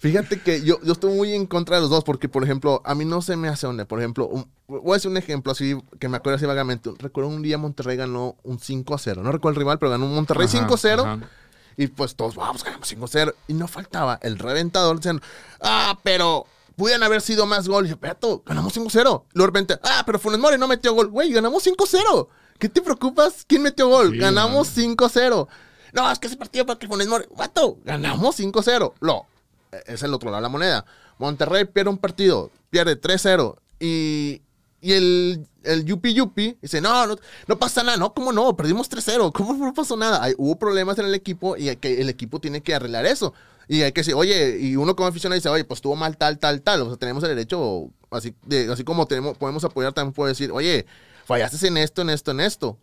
[0.00, 2.94] Fíjate que yo, yo estoy muy en contra de los dos, porque, por ejemplo, a
[2.94, 3.84] mí no se me hace onda.
[3.84, 6.90] Por ejemplo, un- voy a decir un ejemplo así que me acuerdo así vagamente.
[6.98, 9.22] Recuerdo un día Monterrey ganó un 5 a 0.
[9.22, 11.02] No recuerdo el rival, pero ganó un Monterrey Ajá, 5 a 0.
[11.06, 11.28] ajá.
[11.76, 13.34] Y pues todos, vamos, ganamos 5 a 0.
[13.46, 15.22] Y no faltaba el reventador diciendo,
[15.60, 16.46] ah, pero
[16.76, 17.90] pudieran haber sido más goles.
[17.90, 19.24] Y yo, Beto, ganamos 5 a 0.
[19.34, 21.08] Luego de repente, ah, pero Funes Mori no metió gol.
[21.08, 22.28] Güey, ganamos 5 a 0.
[22.58, 23.44] ¿Qué te preocupas?
[23.46, 24.12] ¿Quién metió gol?
[24.12, 24.74] Sí, ganamos no.
[24.82, 25.48] 5 a 0.
[25.92, 27.26] No, es que ese partido para que Funes Mori.
[27.36, 28.94] Vato, ganamos 5 a 0.
[29.00, 29.26] Lo,
[29.86, 30.84] es el otro lado de la moneda.
[31.18, 33.56] Monterrey pierde un partido, pierde 3 a 0.
[33.78, 34.42] Y
[34.80, 37.16] y el, el Yupi Yupi dice, no, no,
[37.46, 38.56] no pasa nada, no, ¿cómo no?
[38.56, 40.22] Perdimos 3-0, ¿cómo no pasó nada?
[40.22, 43.34] Hay, hubo problemas en el equipo y que, el equipo tiene que arreglar eso.
[43.68, 46.38] Y hay que decir, oye, y uno como aficionado dice, oye, pues estuvo mal tal,
[46.38, 46.82] tal, tal.
[46.82, 50.50] O sea, tenemos el derecho, así, de, así como tenemos, podemos apoyar, también puedo decir,
[50.50, 50.86] oye,
[51.26, 52.78] fallaste en esto, en esto, en esto.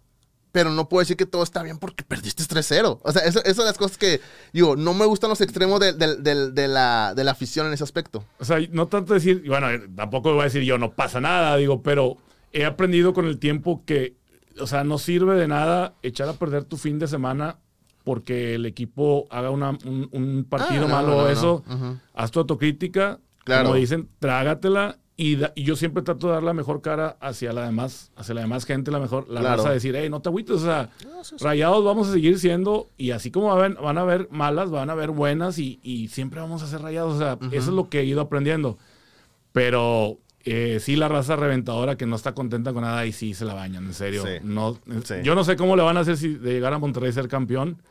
[0.51, 2.99] Pero no puedo decir que todo está bien porque perdiste 3-0.
[3.03, 4.21] O sea, eso, eso son las cosas que,
[4.53, 7.73] digo, no me gustan los extremos de, de- de- de la, de la afición en
[7.73, 8.23] ese aspecto.
[8.39, 11.83] O sea, no tanto decir, bueno, tampoco voy a decir yo, no pasa nada, digo,
[11.83, 12.17] pero
[12.53, 14.15] he aprendido con el tiempo que,
[14.59, 17.57] o sea, no sirve de nada echar a perder tu fin de semana
[18.03, 21.29] porque el equipo haga una- un, un partido Ah, no, malo o no.
[21.29, 21.63] eso.
[22.13, 23.19] Haz tu autocrítica.
[23.43, 23.65] Claro.
[23.65, 24.97] Como dicen, trágatela.
[25.19, 28.35] Y, da- y yo siempre trato de dar la mejor cara hacia la demás, hacia
[28.35, 29.57] la demás gente, la mejor, la Claro.
[29.57, 31.43] raza, decir, hey, no te agüites, o sea, No, sí, sí.
[31.43, 34.93] rayados vamos a seguir siendo, y así como van, van a haber malas, van a
[34.93, 38.01] haber buenas, y, y siempre vamos a ser rayados, o sea, eso es lo que
[38.01, 38.77] he ido aprendiendo.
[39.51, 43.43] Pero eh, sí, la raza reventadora que no está contenta con nada, y sí se
[43.45, 44.23] la bañan, en serio.
[44.23, 44.33] Sí.
[44.43, 45.15] No, Sí.
[45.23, 47.27] Yo no sé cómo le van a hacer si de llegar a Monterrey a ser
[47.27, 47.81] campeón.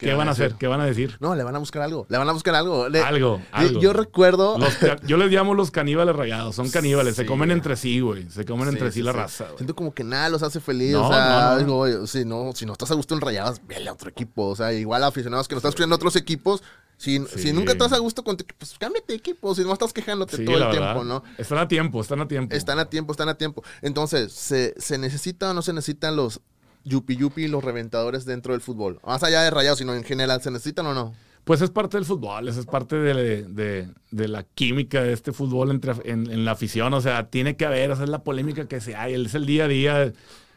[0.00, 0.54] ¿Qué, ¿Qué van a hacer?
[0.54, 1.16] ¿Qué van a decir?
[1.20, 2.06] No, le van a buscar algo.
[2.08, 2.88] Le van a buscar algo.
[2.88, 3.80] Le- Algo, yo- algo.
[3.80, 4.58] Yo recuerdo.
[4.58, 4.76] Los
[5.06, 6.56] yo les llamo los caníbales rayados.
[6.56, 7.14] Son caníbales.
[7.14, 7.22] Sí.
[7.22, 8.28] se comen entre sí, güey.
[8.30, 9.58] Se comen entre sí, la raza, güey.
[9.58, 10.92] Siento como que nada los hace feliz.
[10.92, 11.58] No, o sea, no, no.
[11.58, 14.46] digo, oye, si, no, si no estás a gusto en rayadas, vele a otro equipo.
[14.48, 16.62] O sea, igual aficionados que nos están escuchando otros equipos.
[16.96, 17.38] Si, Sí.
[17.38, 19.54] si nunca estás a gusto con tu equipo, pues cámbiate de equipo.
[19.54, 21.04] Si no estás quejándote Sí, todo el tiempo, verdad.
[21.04, 21.22] ¿no?
[21.38, 22.54] Están a tiempo, están a tiempo.
[22.54, 23.62] Están a tiempo, están a tiempo.
[23.80, 26.40] Entonces, ¿se, se necesita o no se necesitan los
[26.84, 29.00] yupi yupi los reventadores dentro del fútbol?
[29.06, 31.14] Más allá de rayados, sino en general, ¿se necesitan o no?
[31.44, 35.70] Pues es parte del fútbol, es parte de, de- de la química de este fútbol
[35.70, 36.92] entre, en, en la afición.
[36.94, 39.64] O sea, tiene que haber, esa es la polémica que se hay, es el día
[39.64, 40.12] a día.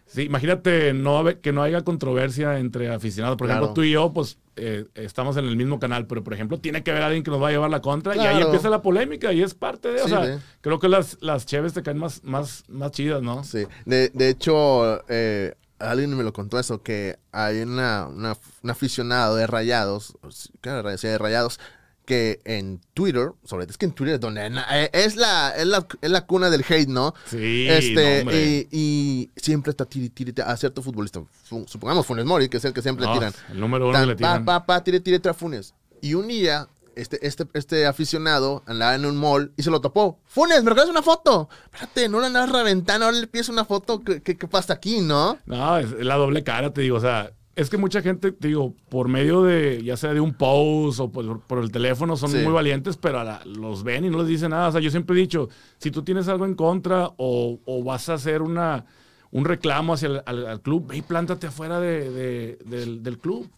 [0.06, 3.38] Sí, imagínate no que no haya controversia entre aficionados.
[3.38, 3.62] Por Claro.
[3.64, 6.84] ejemplo, tú y yo, pues eh, estamos en el mismo canal, pero por ejemplo, tiene
[6.84, 9.32] que haber alguien que nos va a llevar la contra y ahí empieza la polémica
[9.32, 10.02] y es parte de.
[10.02, 13.24] O Sí, sea, de- creo que las, las cheves te caen más, más, más chidas,
[13.24, 13.44] ¿no?
[13.46, 18.70] Sí, de, de hecho, eh, alguien me lo contó eso, que hay una, una- un
[18.70, 20.14] aficionado de rayados,
[20.62, 21.60] claro, de rayados,
[22.06, 25.66] que en Twitter, sobre todo es que en Twitter es donde eh, es la, es
[25.66, 27.14] la, es la cuna del hate, ¿no?
[27.26, 32.26] Sí, Este, no, y, y siempre está tiri, tiri, a cierto futbolista, fu- supongamos Funes
[32.26, 33.34] Mori, que es el que siempre No, tiran.
[33.52, 34.44] el número uno Tan, le tiran.
[34.44, 35.74] Pa, pa, pa, tire, tire, Funes.
[36.02, 40.20] Y un día, este, este, este aficionado andaba en un mall y se lo topó.
[40.26, 41.50] Funes, ¿me regalas una foto?
[41.66, 44.04] Espérate, no le andas reventando, ahora le pides una foto.
[44.04, 45.38] ¿Qué, qué, qué pasa aquí, no?
[45.46, 46.98] No, es la doble cara, te digo.
[46.98, 50.34] O sea, es que mucha gente, te digo, por medio de, ya sea de un
[50.34, 52.38] post o por, por el teléfono, son Sí.
[52.38, 54.70] muy valientes, pero a la- los ven y no les dicen nada.
[54.70, 58.10] O sea, yo siempre he dicho, si tú tienes algo en contra o, o vas
[58.10, 58.86] a hacer una,
[59.32, 63.18] un reclamo hacia el al, al club, ve y plántate afuera de- de- del, del
[63.20, 63.50] club.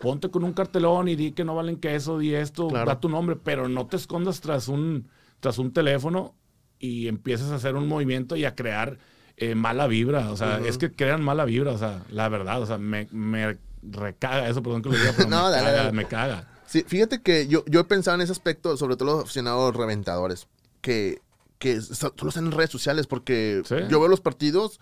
[0.00, 2.86] Ponte con un cartelón y di que no valen queso, di esto, Claro.
[2.86, 5.08] da tu nombre, pero no te escondas tras un,
[5.40, 6.34] tras un teléfono
[6.78, 8.98] y empieces a hacer un movimiento y a crear
[9.36, 10.30] eh, mala vibra.
[10.30, 13.56] O sea, es que crean mala vibra, o sea, la verdad, o sea, me, me
[13.82, 15.92] recaga eso, perdón que lo diga, pero No, me, dale, caga, dale.
[15.92, 16.48] me caga.
[16.66, 20.48] Sí, fíjate que yo, yo he pensado en ese aspecto, sobre todo los aficionados reventadores,
[20.80, 21.20] que,
[21.58, 23.76] que so- solo están en redes sociales, porque Sí.
[23.88, 24.80] yo veo los partidos,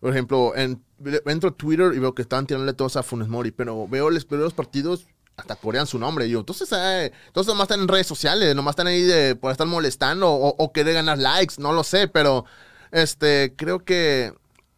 [0.00, 0.82] por ejemplo, en,
[1.26, 4.54] entro a Twitter y veo que están tirándole todos a Funes Mori, pero veo, los
[4.54, 6.26] partidos, hasta corean su nombre.
[6.26, 9.52] Y yo, entonces, eh, entonces nomás están en redes sociales, nomás están ahí de, por
[9.52, 12.44] estar molestando o, o querer ganar likes, no lo sé, pero
[12.92, 14.32] este, creo que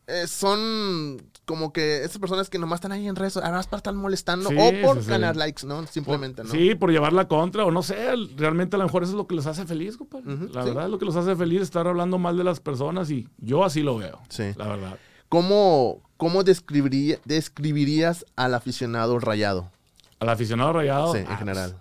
[0.07, 3.95] eh, son como que esas personas que nomás están ahí en redes además para estar
[3.95, 5.11] molestando Sí, o por sí, sí.
[5.11, 5.87] ganar likes, ¿no?
[5.87, 6.51] Simplemente, ¿no?
[6.51, 7.97] Sí, por llevar la contra, o no sé,
[8.37, 10.35] realmente a lo mejor eso es lo que les hace feliz, compadre.
[10.35, 13.11] Ujú, la verdad es lo que los hace feliz estar hablando mal de las personas
[13.11, 14.21] y yo así lo veo.
[14.29, 14.45] Sí.
[14.57, 14.99] La verdad.
[15.29, 19.71] ¿Cómo, cómo describiría- describirías al aficionado rayado?
[20.21, 21.13] Al aficionado rayado.
[21.13, 21.77] Sí, en ah, general.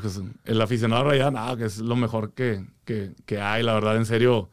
[0.00, 3.96] pues, el aficionado rayado, nada, que es lo mejor que, que- que hay, la verdad,
[3.96, 4.48] en serio.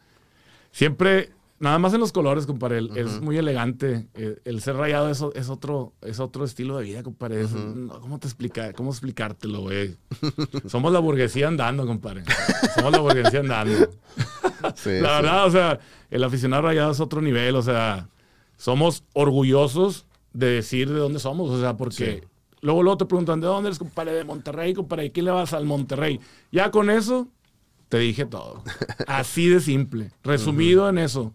[0.71, 4.08] Siempre, nada más en los colores, compadre, el- es muy elegante.
[4.14, 7.45] El, el ser rayado es, es otro, es otro estilo de vida, compadre.
[8.01, 9.95] ¿Cómo te explica, cómo explicártelo, güey?
[10.68, 12.24] Somos la burguesía andando, compadre.
[12.76, 13.89] Somos la burguesía andando.
[14.76, 15.24] Sí, La sí.
[15.24, 15.80] verdad, o sea,
[16.10, 18.10] el aficionado rayado es otro nivel, o sea,
[18.58, 22.28] somos orgullosos de decir de dónde somos, o sea, porque Sí.
[22.62, 24.14] luego, luego te preguntan, ¿de dónde eres, compadre?
[24.14, 26.20] De Monterrey, compadre, ¿y quién le vas al Monterrey?
[26.51, 27.28] Ya con eso,
[27.89, 28.64] te dije todo.
[29.08, 30.12] Así de simple.
[30.24, 31.34] Resumido en eso,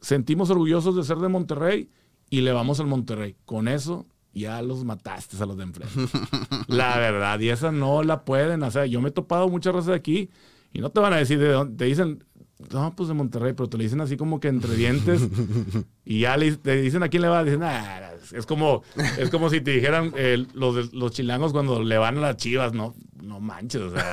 [0.00, 1.88] sentimos orgullosos de ser de Monterrey
[2.28, 3.36] y le vamos al Monterrey.
[3.44, 5.94] Con eso, ya los mataste a los de enfrente.
[6.68, 8.86] La verdad, y esa no la pueden hacer.
[8.88, 10.30] Yo me he topado muchas veces aquí
[10.72, 11.76] y no te van a decir de dónde.
[11.76, 12.24] Te dicen,
[12.72, 15.22] no, pues de Monterrey, pero te lo dicen así como que entre dientes.
[16.04, 17.42] y ya le, te dicen a quién le va.
[17.42, 18.82] Dicen, "Ah, es como,
[19.18, 22.36] es como si te dijeran eh, los, de- los chilangos cuando le van a las
[22.36, 22.94] chivas, ¿no?
[23.22, 24.12] No manches, o sea,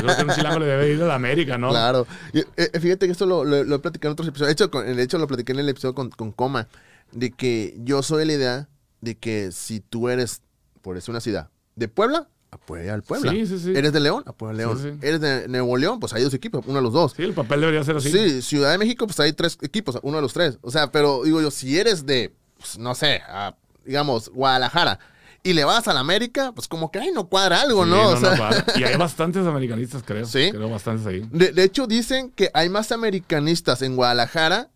[0.00, 1.70] yo creo que un chilango le debe ir a la América, ¿no?
[1.70, 2.06] Claro.
[2.32, 4.48] Y, eh, fíjate que esto lo, lo, lo, he platicado en otros episodios.
[4.48, 6.68] De hecho, con, de hecho, lo platiqué en el episodio con, con Coma,
[7.12, 8.68] de que yo soy la idea
[9.00, 10.42] de que si tú eres,
[10.82, 13.32] por decir una ciudad, de Puebla, apoya al Puebla.
[13.32, 13.72] Sí, sí, sí.
[13.74, 14.22] ¿Eres de León?
[14.26, 14.78] Apoya al León.
[14.78, 15.06] Sí, sí.
[15.06, 16.00] ¿Eres de Nuevo León?
[16.00, 17.12] Pues hay dos equipos, uno de los dos.
[17.16, 18.10] Sí, el papel debería ser así.
[18.10, 20.58] Sí, Ciudad de México, pues hay tres equipos, uno de los tres.
[20.62, 24.98] O sea, pero digo yo, si eres de, pues, no sé, a, digamos, Guadalajara
[25.44, 28.08] y le vas a la América, pues como que ahí no cuadra algo, Sí, ¿no?
[28.08, 28.64] O sea, cuadra.
[28.76, 30.24] y hay bastantes americanistas, creo.
[30.26, 30.48] Sí.
[30.50, 31.28] Creo bastantes ahí.
[31.30, 34.70] de, de hecho, dicen que hay más americanistas en Guadalajara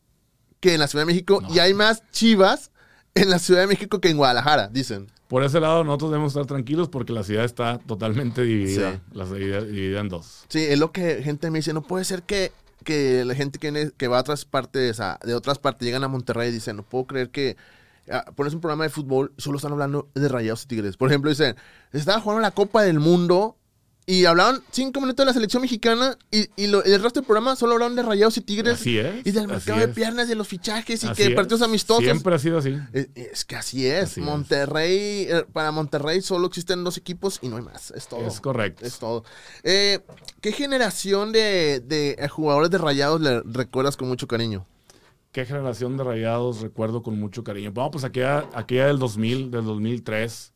[0.60, 1.52] que en la Ciudad de México No.
[1.54, 2.70] y hay más chivas
[3.14, 5.08] en la Ciudad de México que en Guadalajara, dicen.
[5.28, 8.92] Por ese lado, nosotros debemos estar tranquilos porque la ciudad está totalmente dividida.
[8.92, 8.98] Sí.
[9.12, 10.44] La ciudad dividida en dos.
[10.48, 12.50] Sí, es lo que gente me dice, no puede ser que,
[12.84, 16.08] que la gente que, que va a otras partes, a- de otras partes, llegan a
[16.08, 17.56] Monterrey y dicen, no puedo creer que
[18.36, 20.96] pones un programa de fútbol solo están hablando de Rayados y Tigres.
[20.96, 21.56] Por ejemplo, dicen,
[21.92, 23.56] estaba jugando la Copa del Mundo
[24.06, 27.56] y hablaban cinco minutos de la selección mexicana y, y lo- el resto del programa
[27.56, 30.48] solo hablaban de Rayados y Tigres Así es, y del mercado de piernas, de los
[30.48, 31.34] fichajes y Así que es.
[31.34, 32.04] partidos amistosos.
[32.04, 32.74] Siempre ha sido así.
[32.94, 34.04] Es, es que así es.
[34.04, 34.22] Así.
[34.22, 37.90] Monterrey, eh, para Monterrey solo existen dos equipos y no hay más.
[37.90, 38.26] Es todo.
[38.26, 38.86] Es correcto.
[38.86, 39.24] Es todo.
[39.62, 40.00] Eh,
[40.40, 44.66] ¿Qué generación de, de, eh, jugadores de rayados le recuerdas con mucho cariño?
[45.32, 47.70] ¿Qué generación de rayados recuerdo con mucho cariño?
[47.72, 50.52] Bueno, pues aquella, aquella del 2000, del 2003,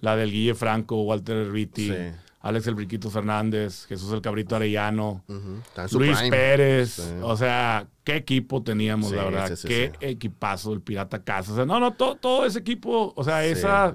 [0.00, 1.94] la del Guille Franco, Walter Erviti, Sí.
[2.40, 6.30] Alex El Briquito Fernández, Jesús El Cabrito Arellano, en su Luis prime.
[6.30, 6.90] Pérez.
[6.94, 7.02] Sí.
[7.22, 9.48] O sea, qué equipo teníamos, Sí, la verdad.
[9.50, 11.52] sí, sí, qué equipazo, el Pirata Casa.
[11.52, 13.94] O sea, no, no, todo, todo ese equipo, o sea, esa,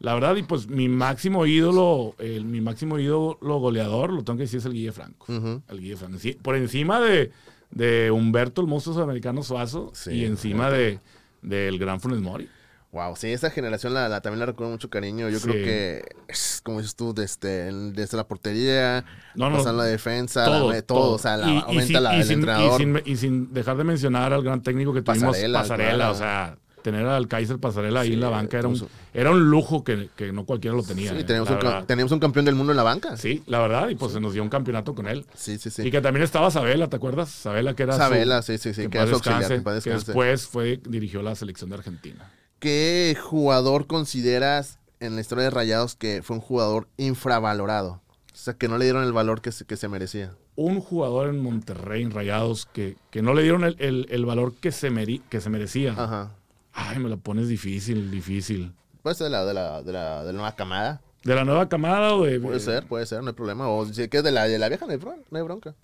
[0.00, 4.42] la verdad, y pues mi máximo ídolo, el, mi máximo ídolo goleador, lo tengo que
[4.44, 5.32] decir, es el Guille Franco.
[5.32, 5.62] Ujú.
[5.68, 6.18] El Guille Franco.
[6.42, 7.30] Por encima de,
[7.74, 10.12] de Humberto, el monstruo sudamericano Suazo, Sí.
[10.12, 11.00] y encima de
[11.42, 12.48] del gran Funes Mori.
[12.92, 15.28] Wow, sí, esa generación la, la- también la recuerdo mucho cariño.
[15.28, 15.48] Yo Sí.
[15.48, 19.04] creo que, es, como dices tú, desde, desde la portería,
[19.34, 22.02] No, no, pasando la defensa, todo, la- todo, o sea, la, Y- y aumenta sin-
[22.04, 22.80] la, y el sin, entrenador.
[22.80, 25.94] Y sin, y sin dejar de mencionar al gran técnico que tuvimos, Pasarela, Pasarela.
[25.94, 26.12] claro.
[26.12, 29.48] O sea, tener al Kaiser Pasarela ahí Sí, en la banca era un, era un
[29.50, 31.12] lujo que, que no cualquiera lo tenía.
[31.12, 33.16] Sí, eh, teníamos un, teníamos un campeón del mundo en la banca.
[33.16, 35.24] Sí, la verdad, y pues se nos dio un campeonato con él.
[35.34, 35.70] sí, sí.
[35.70, 35.82] sí.
[35.82, 37.30] Y que también estaba Sabela, ¿te acuerdas?
[37.30, 39.90] Sabela, que era su- Sabela, sí, sí, sí, que que era su auxiliar, descanse, que
[39.94, 42.30] después fue, dirigió la selección de Argentina.
[42.58, 48.02] ¿Qué jugador consideras en la historia de Rayados que fue un jugador infravalorado?
[48.32, 50.32] O sea, que no le dieron el valor que se, que se merecía.
[50.56, 54.54] un jugador en Monterrey, en Rayados, que, que no le dieron el, el- el valor
[54.54, 55.92] que se, meri- que se merecía.
[55.96, 56.30] Ajá.
[56.74, 58.72] Ay, me lo pones difícil, difícil.
[59.02, 61.00] Puede ser de la, de la, de la, de la nueva camada.
[61.22, 62.40] ¿De la nueva camada o de...?
[62.40, 63.68] Puede ser, puede ser, no hay problema.
[63.68, 65.74] O si que es de la, de la vieja, no hay, bron- no hay bronca.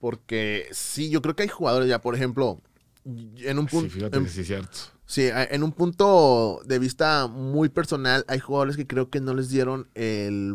[0.00, 2.60] Porque sí, yo creo que hay jugadores ya, por ejemplo,
[3.04, 3.90] en un Sí, punto...
[3.94, 4.78] fíjate en- que sí es cierto.
[5.06, 9.48] Sí, en un punto de vista muy personal, hay jugadores que creo que no les
[9.48, 10.54] dieron el.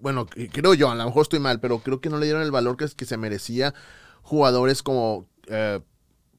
[0.00, 2.50] Bueno, creo yo, a lo mejor estoy mal, pero creo que no le dieron el
[2.50, 3.74] valor que, que se merecía.
[4.22, 5.28] Jugadores como.
[5.46, 5.80] eh,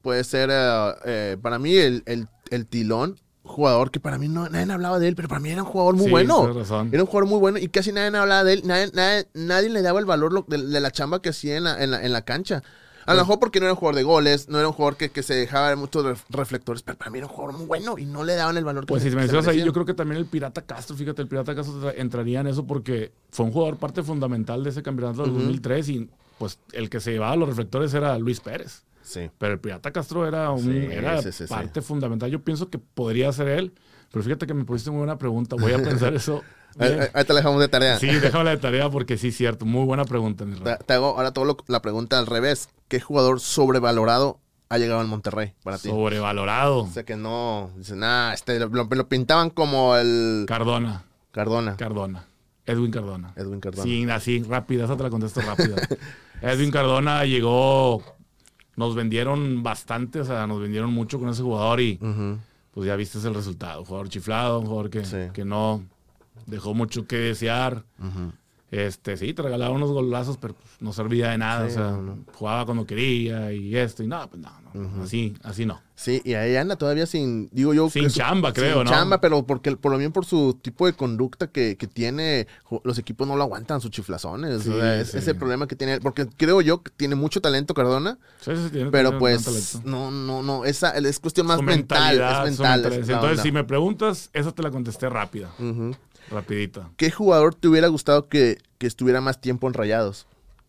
[0.04, 0.50] puede ser.
[0.52, 5.08] eh, para mí, el, el, el Tilón, jugador que para mí no, nadie hablaba de
[5.08, 6.52] él, pero para mí era un jugador muy Sí, bueno.
[6.52, 6.90] razón.
[6.92, 8.62] Era un jugador muy bueno y casi nadie hablaba de él.
[8.64, 11.64] Nadie, nadie, nadie le daba el valor lo- de, de la chamba que hacía en
[11.64, 12.58] la, en la, en la cancha.
[12.58, 14.96] A Pues lo mejor porque no era un jugador de goles, no era un jugador
[14.96, 17.66] que, que se dejaba de muchos ref- reflectores, pero para mí era un jugador muy
[17.66, 19.92] bueno y no le daban el valor que Pues si mencionas ahí, yo creo que
[19.92, 23.52] también el Pirata Castro, fíjate, el Pirata Castro tra- entraría en eso porque fue un
[23.52, 25.40] jugador parte fundamental de ese campeonato del Ujú.
[25.40, 28.84] 2003 y pues el que se llevaba los reflectores era Luis Pérez.
[29.04, 29.30] Sí.
[29.38, 32.30] Pero el Pirata Castro era, un, Sí, era sí, parte fundamental.
[32.30, 33.72] Yo pienso que podría ser él,
[34.10, 35.56] pero fíjate que me pusiste muy buena pregunta.
[35.56, 36.42] Voy a pensar eso.
[36.78, 37.98] Ahí, te la dejamos de tarea.
[37.98, 39.64] Sí, déjame la tarea porque sí cierto.
[39.64, 40.56] Muy buena pregunta, mi.
[40.58, 42.68] Te, te hago ahora todo la pregunta al revés.
[42.88, 45.88] ¿Qué jugador sobrevalorado ha llegado al Monterrey para ti?
[45.88, 46.78] Sobrevalorado.
[46.78, 51.76] O sea que no, dicen, ah, este, lo, lo pintaban como el Cardona, Cardona.
[51.76, 52.26] Cardona.
[52.66, 53.32] Edwin Cardona.
[53.36, 53.82] Edwin Cardona.
[53.84, 55.76] Sí, así, rápida, esa te la contesto rápida.
[56.40, 58.02] Edwin Cardona llegó,
[58.76, 61.98] nos vendieron bastante, o sea, nos vendieron mucho con ese jugador y
[62.72, 63.80] pues ya viste el resultado.
[63.80, 65.16] Un jugador chiflado, un jugador que, Sí.
[65.32, 65.82] que no
[66.46, 67.84] dejó mucho que desear.
[68.70, 71.66] Este, sí, te regalaba unos golazos, pero pues, no servía de nada.
[71.68, 72.18] Sí, o sea, no, no.
[72.34, 74.50] jugaba cuando quería y esto y nada, pues no,
[75.02, 75.80] así, así no.
[75.94, 77.88] Sí, y ahí anda todavía sin, digo yo.
[77.88, 78.90] Sin que su- chamba, creo, sin ¿no?
[78.90, 82.48] chamba, pero porque, por lo bien por su tipo de conducta que, que tiene,
[82.82, 84.62] los equipos no lo aguantan, sus chiflazones.
[84.64, 85.18] Sí, o sea, es sí.
[85.18, 89.18] ese problema que tiene, porque creo yo que tiene mucho talento Cardona, Sí, tiene- pero
[89.18, 92.80] pues no, no, no, esa es cuestión más Su mental, es mental.
[92.84, 93.42] Entonces, onda.
[93.42, 95.52] si me preguntas, esa te la contesté rápida,
[96.30, 96.90] rapidita.
[96.96, 100.26] ¿Qué jugador te hubiera gustado que, que estuviera más tiempo en Rayados?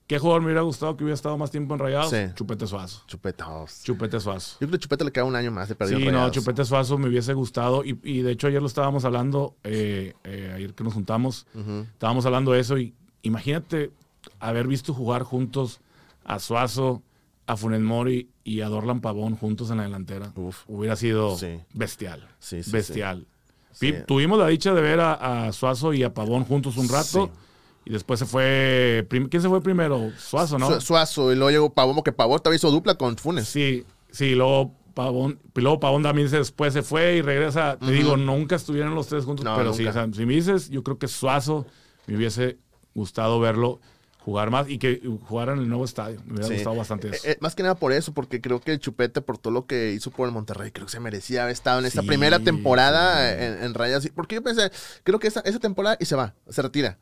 [0.08, 2.12] ¿Qué jugador me hubiera gustado que hubiera estado más tiempo en Rayados?
[2.12, 2.18] Sí.
[2.36, 3.01] Chupete Suazo.
[3.08, 3.49] Chupeta.
[3.49, 4.53] oh, Chupete Suazo.
[4.53, 6.30] Yo creo que a Chupeta le queda un año más de perdido Sí, no.
[6.30, 7.84] Chupete Suazo me hubiese gustado.
[7.84, 11.47] Y, y de hecho, ayer lo estábamos hablando, eh, eh, ayer que nos juntamos,
[11.93, 12.93] estábamos hablando de eso y,
[13.24, 13.91] imagínate
[14.39, 15.80] haber visto jugar juntos
[16.24, 17.01] a Suazo,
[17.47, 20.32] a Funes Mori y a Dorlan Pavón juntos en la delantera.
[20.36, 20.64] Uf.
[20.68, 21.60] Hubiera sido Sí.
[21.74, 22.28] bestial.
[22.39, 23.26] Sí, sí, bestial.
[24.08, 27.32] Tuvimos la dicha de ver a, a Suazo y a Pavón juntos un rato.
[27.86, 29.06] Y después se fue.
[29.10, 30.12] ¿Quién se fue primero?
[30.18, 30.74] Suazo, ¿no?
[30.74, 33.48] Su- Suazo y luego llegó Pavón, que Pavón todavía hizo dupla con Funes.
[33.48, 37.78] Sí, sí, luego Pavón, y luego Pavón también se- después se fue y regresa.
[37.78, 40.70] Te digo, nunca estuvieron los tres juntos, No, pero sí, o sea, si me dices,
[40.70, 41.66] yo creo que Suazo
[42.08, 42.58] me hubiese
[42.96, 43.80] gustado verlo
[44.20, 46.20] jugar más y que jugara en el nuevo estadio.
[46.26, 46.54] Me hubiera Sí.
[46.56, 47.28] gustado bastante Eh, eso.
[47.28, 49.92] eh, más que nada por eso, porque creo que el Chupete, por todo lo que
[49.92, 53.44] hizo por el Monterrey, creo que se merecía haber estado en Sí, primera temporada sí.
[53.44, 54.10] en, en Rayas.
[54.16, 54.72] Porque yo pensé,
[55.04, 56.98] creo que esa, esa temporada y se va, se retira.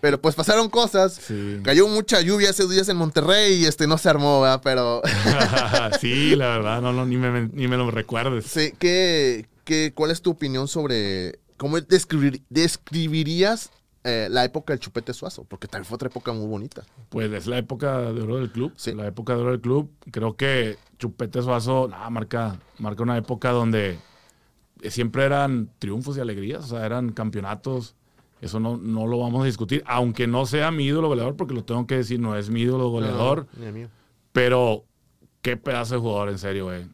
[0.00, 1.14] Pero pues pasaron cosas.
[1.14, 1.60] Sí.
[1.62, 4.60] Cayó mucha lluvia esos días en Monterrey y este no se armó, ¿verdad?
[4.62, 5.02] Pero
[6.00, 8.46] sí, la verdad, no, no, ni me, ni me lo recuerdes.
[8.46, 13.70] sí, ¿qué, qué, ¿cuál es tu opinión sobre cómo describir, describirías
[14.04, 15.44] eh, la época del Chupete Suazo?
[15.44, 16.84] Porque también fue otra época muy bonita.
[17.08, 18.72] Pues es la época de oro del club.
[18.76, 18.92] Sí.
[18.92, 19.90] La época de oro del club.
[20.10, 23.98] Creo que Chupete Suazo marca, marca una época donde
[24.88, 27.94] siempre eran triunfos y alegrías, o sea, eran campeonatos.
[28.40, 31.64] Eso no, no lo vamos a discutir, aunque no sea mi ídolo goleador, porque lo
[31.64, 33.88] tengo que decir, no es mi ídolo goleador, No,
[34.32, 34.84] pero
[35.42, 36.84] qué pedazo de jugador, en serio, güey.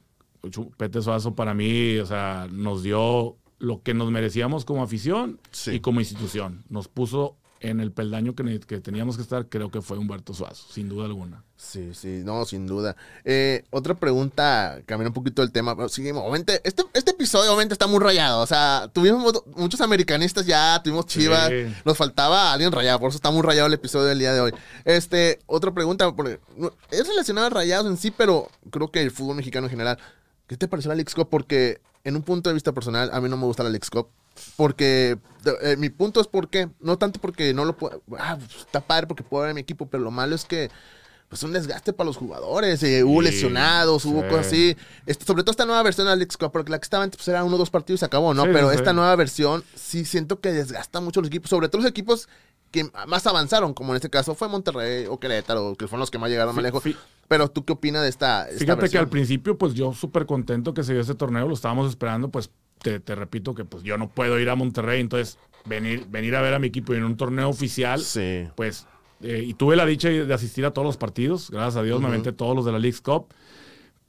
[0.50, 5.72] Chupete Suazo para mí, o sea, nos dio lo que nos merecíamos como afición Sí.
[5.72, 6.64] y como institución.
[6.68, 7.36] Nos puso
[7.70, 11.42] en el peldaño que, teníamos que estar, creo que fue Humberto Suazo, sin duda alguna.
[11.56, 12.94] Sí, sí, no, sin duda.
[13.24, 15.74] Eh, otra pregunta, cambiando un poquito el tema.
[15.74, 18.42] pero sí, obviamente, este, este episodio obviamente está muy rayado.
[18.42, 21.48] O sea, tuvimos mu- muchos americanistas ya, tuvimos chivas.
[21.48, 21.74] Sí.
[21.84, 24.52] Nos faltaba alguien rayado, por eso está muy rayado el episodio del día de hoy.
[24.84, 26.38] Este, otra pregunta, porque
[26.90, 29.98] es relacionada a rayados en sí, pero creo que el fútbol mexicano en general.
[30.46, 31.28] ¿Qué te pareció la Leagues Cup?
[31.30, 34.08] Porque en un punto de vista personal, a mí no me gusta la Leagues Cup.
[34.56, 35.18] Porque
[35.62, 39.06] eh, mi punto es porque, no tanto porque no lo puedo, ah, pues, está padre
[39.06, 40.70] porque puedo ver a mi equipo, pero lo malo es que
[41.28, 44.28] pues un desgaste para los jugadores, eh, hubo Sí, lesionados, hubo sí.
[44.28, 44.76] cosas así.
[45.06, 47.26] Este, sobre todo esta nueva versión de Leagues Cup, porque la que estaba antes pues,
[47.26, 48.44] era uno o dos partidos y se acabó, ¿no?
[48.44, 51.90] Sí, pero esta nueva versión sí siento que desgasta mucho los equipos, sobre todo los
[51.90, 52.28] equipos
[52.70, 56.18] que más avanzaron, como en este caso fue Monterrey o Querétaro, que fueron los que
[56.18, 56.82] más llegaron más lejos.
[57.26, 60.74] Pero tú qué opinas de esta, esta Fíjate que al principio, pues yo súper contento
[60.74, 62.50] que se dio ese torneo, lo estábamos esperando, pues
[62.84, 66.42] te, te repito que pues yo no puedo ir a Monterrey, entonces venir, venir a
[66.42, 68.46] ver a mi equipo en un torneo oficial, Sí.
[68.54, 68.86] pues,
[69.22, 72.08] eh, y tuve la dicha de asistir a todos los partidos, gracias a Dios me
[72.08, 73.28] aventé todos los de la League's Cup,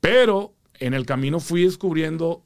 [0.01, 2.43] pero en el camino fui descubriendo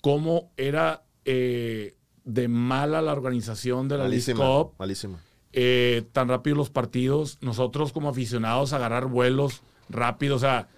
[0.00, 1.94] cómo era eh,
[2.24, 5.18] de mala la organización de la League's Malísima, Cup, malísima.
[5.52, 10.68] eh, tan rápido los partidos, nosotros como aficionados agarrar vuelos rápido, o sea,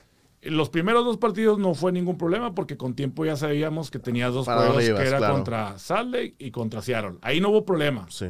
[0.50, 4.32] los primeros dos partidos no fue ningún problema porque con tiempo ya sabíamos que tenías
[4.32, 5.34] dos Para juegos ibas, que era claro.
[5.34, 7.18] contra Salt Lake y contra Seattle.
[7.22, 8.06] Ahí no hubo problema.
[8.10, 8.26] Sí.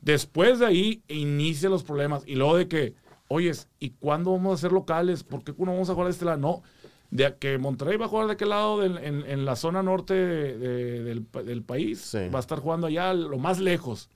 [0.00, 2.94] Después de ahí inicia los problemas y luego de que,
[3.28, 5.22] oyes, ¿y cuándo vamos a ser locales?
[5.24, 6.38] ¿Por qué no vamos a jugar de este lado?
[6.38, 6.62] No,
[7.10, 10.58] de que Monterrey va a jugar de aquel lado en, en la zona norte de-
[10.58, 12.28] de- del, pa- del país, Sí.
[12.34, 14.08] va a estar jugando allá lo más lejos.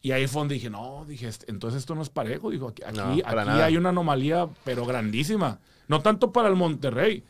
[0.00, 2.50] Y ahí fue donde dije, no, dije, entonces esto no es parejo.
[2.50, 5.60] Dijo, aquí, aquí, hay una anomalía, pero grandísima.
[5.88, 7.24] No tanto para el Monterrey,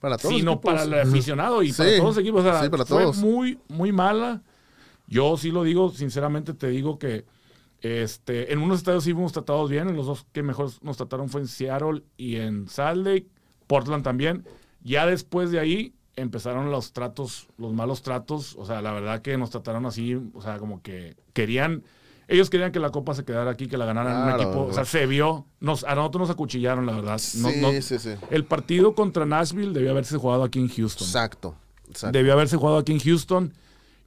[0.00, 2.44] Para todos sino para el aficionado y Sí, para todos los equipos.
[2.44, 4.42] O sea, sí, para fue muy, muy mala.
[5.06, 7.24] Yo sí lo digo, sinceramente te digo que
[7.82, 11.28] este, en unos estadios sí fuimos tratados bien, en los dos que mejor nos trataron
[11.28, 13.26] fue en Seattle y en Salt Lake,
[13.66, 14.44] Portland también.
[14.82, 19.36] Ya después de ahí empezaron los tratos, los malos tratos, o sea, la verdad que
[19.38, 21.82] nos trataron así, o sea, como que querían,
[22.30, 24.84] ellos querían que la copa se quedara aquí, que la ganaran un equipo, o sea,
[24.84, 27.12] se vio, nos, a nosotros nos acuchillaron, la verdad.
[27.36, 28.10] No- Sí, no- sí, sí.
[28.30, 31.06] el partido contra Nashville debió haberse jugado aquí en Houston.
[31.06, 31.54] Exacto.
[31.88, 32.16] exacto.
[32.16, 33.52] Debió haberse jugado aquí en Houston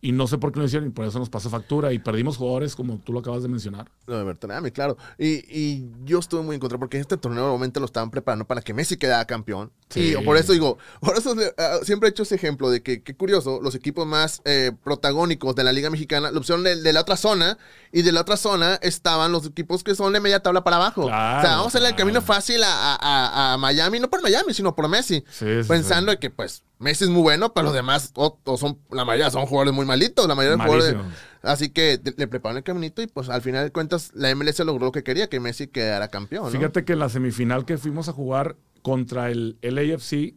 [0.04, 2.36] y no sé por qué lo hicieron y por eso nos pasó factura y perdimos
[2.36, 3.90] jugadores como tú lo acabas de mencionar.
[4.06, 4.98] Lo de Bertrami, claro.
[5.18, 8.62] Y, y yo estuve muy en contra porque este torneo normalmente lo estaban preparando para
[8.62, 9.72] que Messi quedara campeón.
[9.90, 10.14] Sí.
[10.20, 13.16] Y por eso digo, por eso eh, siempre he hecho ese ejemplo de que, qué
[13.16, 17.00] curioso, los equipos más eh, protagónicos de la Liga Mexicana, la opción de, de la
[17.02, 17.58] otra zona,
[17.94, 21.06] y de la otra zona estaban los equipos que son de media tabla para abajo.
[21.08, 22.08] Claro, o sea, vamos a hacerle el claro.
[22.10, 25.24] camino fácil a, a- a Miami, no por Miami, sino por Messi.
[25.30, 28.78] Sí, sí, pensando que pues Messi es muy bueno, pero los demás, o, o son,
[28.92, 30.96] la mayoría son jugadores muy malitos, la mayoría de jugadores.
[31.42, 34.86] Así que le prepararon el caminito y pues al final de cuentas la MLS logró
[34.86, 36.46] lo que quería, que Messi quedara campeón.
[36.46, 36.50] ¿no?
[36.52, 40.36] Fíjate que en la semifinal que fuimos a jugar contra el LAFC,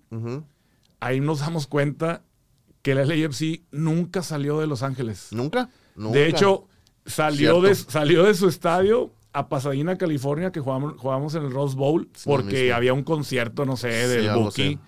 [1.00, 2.22] ahí nos damos cuenta
[2.82, 5.28] que el LAFC nunca salió de Los Ángeles.
[5.32, 5.70] ¿Nunca?
[5.96, 6.18] Nunca.
[6.18, 6.68] De hecho,
[7.04, 11.76] salió de, salió de su estadio a Pasadena, California, que jugamos, jugamos en el Rose
[11.76, 14.78] Bowl, Sí, porque había un concierto, no sé, Sí, del Buki.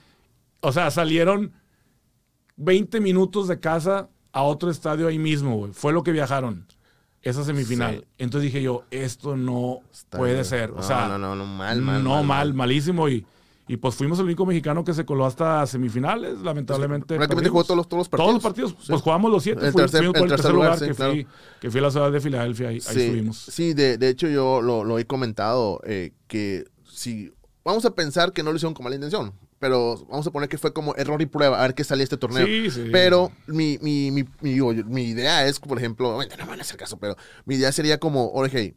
[0.60, 1.52] O sea, salieron
[2.56, 5.72] 20 minutos de casa a otro estadio ahí mismo, güey.
[5.72, 6.66] Fue lo que viajaron.
[7.22, 7.96] esa semifinal.
[8.00, 8.04] Sí.
[8.18, 10.44] Entonces dije yo, esto no Está puede bien.
[10.44, 10.70] ser.
[10.70, 12.54] O No, sea, no, no, no, mal, mal, No, mal, mal, mal.
[12.54, 13.08] malísimo.
[13.08, 13.26] Y,
[13.66, 17.16] y pues fuimos el único mexicano que se coló hasta semifinales, lamentablemente.
[17.16, 17.50] Prácticamente perdimos.
[17.50, 18.24] jugó todos los, todos los partidos.
[18.26, 18.70] Todos los partidos.
[18.80, 18.92] Sí.
[18.92, 19.66] Pues jugamos los siete.
[19.66, 21.12] El tercer- fuimos el tercer lugar, sí, que, claro.
[21.12, 21.26] fui,
[21.60, 22.68] que fui a la ciudad de Filadelfia.
[22.68, 23.36] Ahí, ahí sí, estuvimos.
[23.38, 27.32] Sí, de, de hecho yo lo, lo he comentado, eh, que si
[27.64, 30.58] vamos a pensar que no lo hicieron con mala intención, pero vamos a poner que
[30.58, 32.46] fue como error y prueba, a ver qué salía este torneo.
[32.46, 32.88] Sí, sí.
[32.92, 37.16] Pero mi, mi, mi, mi, idea es, por ejemplo, no van a hacer caso, pero
[37.44, 38.74] mi idea sería como, oye,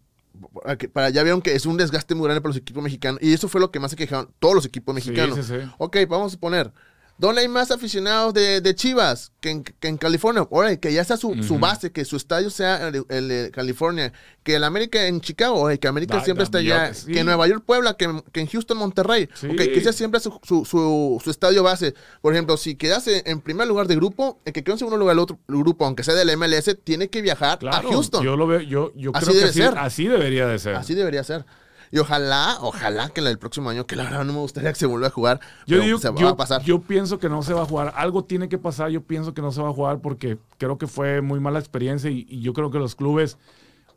[0.64, 3.22] para que- para ya vieron que es un desgaste muy grande para los equipos mexicanos,
[3.22, 5.46] y eso fue lo que más se quejaron todos los equipos mexicanos.
[5.46, 5.56] sí.
[5.78, 6.74] Ok, vamos a poner.
[7.22, 10.48] ¿Dónde hay más aficionados de, de Chivas que en, que en California?
[10.50, 14.12] Órale, que ya sea su, base, que su estadio sea el, el de California.
[14.42, 16.88] Que el América en Chicago, órale, que América Da- siempre da- está allá.
[16.90, 17.12] que sí.
[17.12, 19.30] Que en Nueva York, Puebla, que, que en Houston, Monterrey.
[19.36, 19.50] Sí.
[19.56, 21.94] Que sea siempre su, su, su- su estadio base.
[22.24, 25.16] Por ejemplo, si quedase en primer lugar de grupo, el que quede en segundo lugar
[25.16, 28.24] del otro grupo, aunque sea del MLS, tiene que viajar Claro, a Houston.
[28.26, 29.78] Yo lo veo, yo, yo Así creo que así, ser.
[29.78, 30.74] así debería de ser.
[30.74, 31.46] Así debería ser.
[31.92, 34.80] Y ojalá, ojalá que en el próximo año, que la verdad no me gustaría que
[34.80, 36.62] se vuelva a jugar, Yo, pero digo, se va yo, a pasar.
[36.64, 37.94] yo pienso que no se va a jugar.
[37.96, 38.90] Algo tiene que pasar.
[38.90, 42.10] Yo pienso que no se va a jugar porque creo que fue muy mala experiencia
[42.10, 43.38] y, y yo creo que los clubes.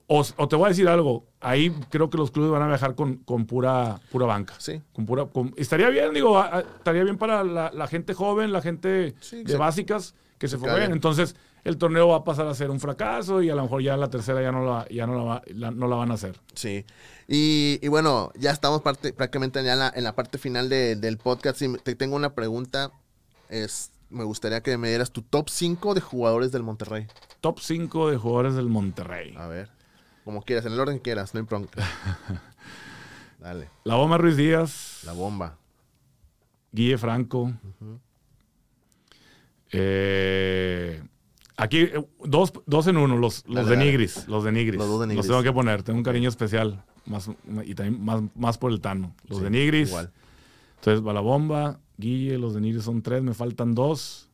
[0.07, 1.25] O, o te voy a decir algo.
[1.41, 4.53] Ahí creo que los clubes van a viajar con, con pura, pura banca.
[4.59, 4.83] Sí.
[4.93, 8.53] Con pura, con- estaría bien, digo, a- a- estaría bien para la, la gente joven,
[8.53, 10.85] la gente Sí, de básicas que se cague.
[10.85, 13.97] Entonces, el torneo va a pasar a ser un fracaso y a lo mejor ya
[13.97, 16.39] la tercera ya no la, ya no la, va- la- no la van a hacer.
[16.55, 16.85] Sí.
[17.27, 20.97] Y, y bueno, ya estamos parte, prácticamente ya en la, en la parte final de-
[20.97, 21.61] del podcast.
[21.63, 22.91] Y te tengo una pregunta.
[23.49, 27.07] Es, me gustaría que me dieras tu top 5 de jugadores del Monterrey.
[27.41, 29.35] Top 5 de jugadores del Monterrey.
[29.39, 29.71] A ver.
[30.25, 31.83] Como quieras, en el orden que quieras, no hay bronca.
[33.39, 35.01] Dale, La Bomba Ruiz Díaz.
[35.05, 35.59] la bomba.
[36.73, 37.53] Guille Franco.
[39.71, 41.03] Eh,
[41.57, 43.91] aquí, eh, dos, dos en uno, los, los Dale, de dale.
[43.91, 44.29] Nigris.
[44.29, 44.79] Los de Nigris.
[44.79, 45.27] Los dos de Nigris.
[45.27, 46.85] tengo que poner, tengo un cariño especial.
[47.07, 47.29] Más,
[47.65, 49.15] y también más, más por el Tano.
[49.29, 49.89] Los Sí, de Nigris.
[49.91, 50.13] Igual.
[50.77, 51.81] Entonces, va la bomba.
[51.97, 54.31] Guille, los de Nigris son tres, me faltan dos.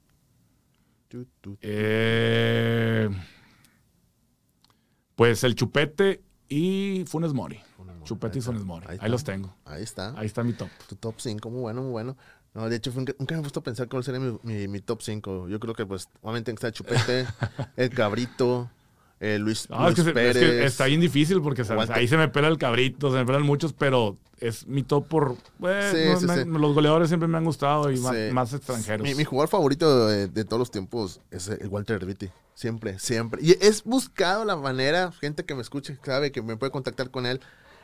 [1.08, 1.58] Tu, tu, tu.
[1.62, 3.08] Eh,
[5.14, 7.60] pues el Chupete y Funes Mori.
[7.76, 8.42] Funes Mori, Chupete y.
[8.42, 8.86] Funes Mori.
[8.98, 9.54] Ahí los tengo.
[9.64, 10.18] Ahí está.
[10.18, 10.68] Ahí está mi top.
[10.88, 12.16] Tu top 5, muy bueno, muy bueno.
[12.54, 15.02] No, de hecho, fue un- nunca me a pensar cuál sería mi, mi- mi top
[15.02, 15.48] 5.
[15.48, 17.26] Yo creo que, pues, obviamente está Chupete,
[17.76, 18.68] el Cabrito,
[19.20, 20.34] eh, Luis, No, es Luis que, se- es Pérez.
[20.60, 23.72] que está bien difícil porque ahí se me pela el cabrito, se me pelan muchos,
[23.72, 25.36] pero es mi top por...
[25.62, 26.48] eh, Sí, no, sí, me- sí.
[26.58, 27.98] Los goleadores siempre me han gustado y
[28.32, 29.06] más, extranjeros.
[29.06, 32.30] Mi, mi jugador favorito de, de todos los tiempos es el Walter Herbiti.
[32.54, 33.40] Siempre, siempre.
[33.42, 37.26] Y he buscado la manera, gente que me escuche, sabe que me puede contactar con
[37.26, 37.40] él.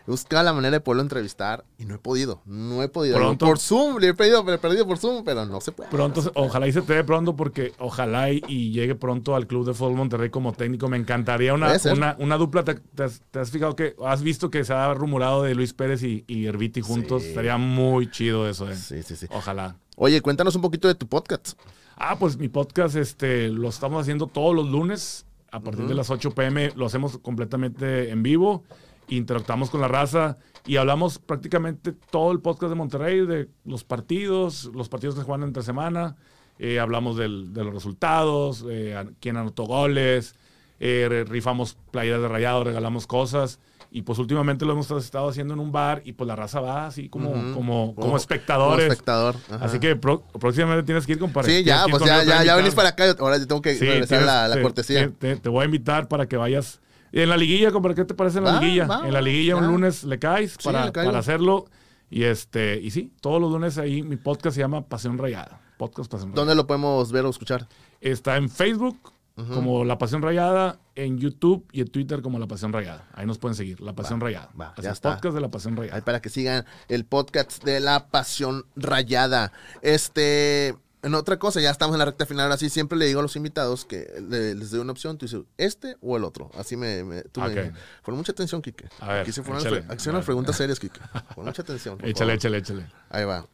[0.07, 2.41] He buscado la manera de poderlo entrevistar y no he podido.
[2.45, 3.17] No he podido.
[3.17, 3.45] Pronto.
[3.47, 5.91] Por Zoom, le he pedido, pero he perdido por Zoom, pero no se puede.
[5.91, 6.47] Pronto, no se se- puede.
[6.47, 9.75] ojalá y se te dé pronto porque ojalá y, y llegue pronto al Club de
[9.75, 10.89] Fútbol Monterrey como técnico.
[10.89, 12.63] Me encantaría una, una, una dupla.
[12.65, 15.73] ¿Te, te has, te has fijado que has visto que se ha rumorado de Luis
[15.73, 17.23] Pérez y, y Herbiti juntos?
[17.23, 17.29] Sí.
[17.31, 18.77] Estaría muy chido eso, eh.
[18.77, 19.27] Sí, sí, sí.
[19.31, 19.77] Ojalá.
[19.97, 21.59] Oye, cuéntanos un poquito de tu podcast.
[21.97, 26.11] Ah, pues mi podcast este, lo estamos haciendo todos los lunes a partir de las
[26.11, 26.71] 8 pm.
[26.77, 28.63] Lo hacemos completamente en vivo.
[29.09, 34.71] Interactuamos con la raza y hablamos prácticamente todo el podcast de Monterrey, de los partidos,
[34.75, 36.17] los partidos que se juegan entre semana.
[36.59, 40.35] Eh, hablamos del- de los resultados, eh, quién anotó goles,
[40.81, 43.61] eh, rifamos playeras de rayado, regalamos cosas.
[43.93, 46.87] Y pues últimamente lo hemos estado haciendo en un bar y pues la raza va
[46.87, 47.39] así como, Ujú.
[47.55, 48.85] como, como Como- espectadores.
[48.87, 49.37] Como espectador.
[49.51, 49.65] Ajá.
[49.65, 51.49] Así que pro- próximamente tienes que ir, compadre.
[51.59, 53.15] Sí, Tienes ya, pues ya, ya, ya venís para acá.
[53.21, 55.01] Ahora te tengo que Sí, regresar tienes- la, la te- cortesía.
[55.07, 56.81] Te, te- te voy a invitar para que vayas.
[57.23, 58.87] En la liguilla, compadre, ¿qué te parece en la Va, liguilla?
[58.87, 59.57] va, en la liguilla ya.
[59.57, 61.67] un lunes le caes Sí, para, le para hacerlo.
[62.11, 65.61] Y este, y sí, todos los lunes ahí mi podcast se llama Pasión Rayada.
[65.79, 66.41] Podcast Pasión Rayada.
[66.43, 67.67] ¿Dónde lo podemos ver o escuchar?
[68.01, 69.13] Está en Facebook
[69.53, 73.07] como La Pasión Rayada, en YouTube y en Twitter como La Pasión Rayada.
[73.13, 74.49] Ahí nos pueden seguir, La Pasión Rayada.
[74.59, 75.13] va, Así ya es, está.
[75.17, 76.05] podcast de La Pasión Ahí Rayada.
[76.07, 79.53] para que sigan el podcast de la pasión rayada.
[79.83, 80.75] Este,
[81.07, 82.51] en otra cosa, ya estamos en la recta final.
[82.53, 85.17] Así siempre le digo a los invitados que le- les doy una opción.
[85.19, 86.51] Tú dices, este o el otro.
[86.55, 87.05] Así me.
[87.05, 88.89] me tú me- pon mucha atención, Kike.
[89.01, 89.85] A ver, Aquí se fueron échale.
[89.87, 91.01] las, se preguntas serias, Kike.
[91.35, 91.99] Pon mucha atención.
[92.03, 92.87] Échale, échale, échale.
[93.11, 93.47] Ahí va.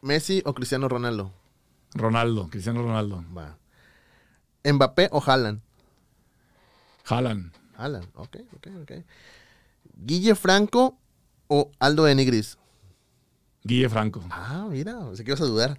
[0.00, 1.32] ¿Messi o Cristiano Ronaldo?
[1.94, 3.24] Ronaldo, Cristiano Ronaldo.
[3.36, 3.56] Va.
[4.64, 5.60] ¿Mbappé o Haaland?
[7.04, 7.52] Jalan.
[7.76, 8.92] Haaland, ok, ok, ok.
[9.96, 10.96] ¿Guille Franco
[11.48, 12.58] o Aldo de Nigris?
[13.64, 14.22] Guille Franco.
[14.30, 15.76] Ah, mira, sé que ibas a dudar.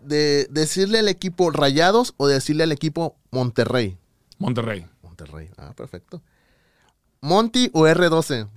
[0.00, 3.98] De decirle al equipo Rayados o decirle al equipo Monterrey.
[4.38, 4.86] Monterrey.
[5.02, 6.22] Monterrey, ah, perfecto.
[7.20, 8.48] Monty o R12.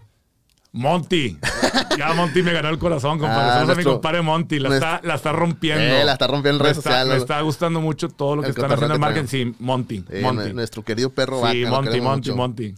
[0.71, 1.37] Monty.
[1.97, 3.41] Ya Monty me ganó el corazón, compadre.
[3.51, 4.57] Ah, a mi nuestro- compadre Monty.
[4.59, 5.83] La, nuestro- está, la está rompiendo.
[5.83, 7.13] Eh, la está rompiendo en redes está- sociales.
[7.15, 9.27] Me está gustando mucho todo lo que están haciendo en marketing.
[9.27, 10.05] Sí, Monty.
[10.09, 10.43] Eh, Monty.
[10.49, 11.51] nue- Nuestro querido perro vaca.
[11.53, 12.35] Sí, Monty, Monty, mucho.
[12.35, 12.75] Monty.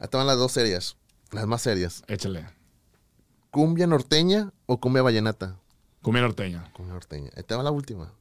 [0.00, 0.96] Estaban las dos series.
[1.32, 2.02] Las más serias.
[2.08, 2.46] Échale.
[3.50, 5.56] ¿Cumbia norteña o cumbia vallenata?
[6.02, 6.70] Cumbia norteña.
[6.72, 7.30] Cumbia norteña.
[7.30, 8.12] Te va la última.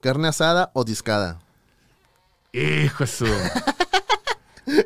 [0.00, 1.40] ¿Carne asada o discada?
[2.52, 3.26] Hijo de su.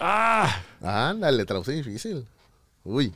[0.00, 2.26] ah, Ándale, traduce difícil.
[2.84, 3.14] Uy.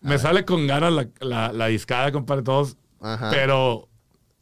[0.00, 2.76] me sale con ganas la, la, la discada, compadre, todos.
[3.00, 3.30] Ajá.
[3.30, 3.88] Pero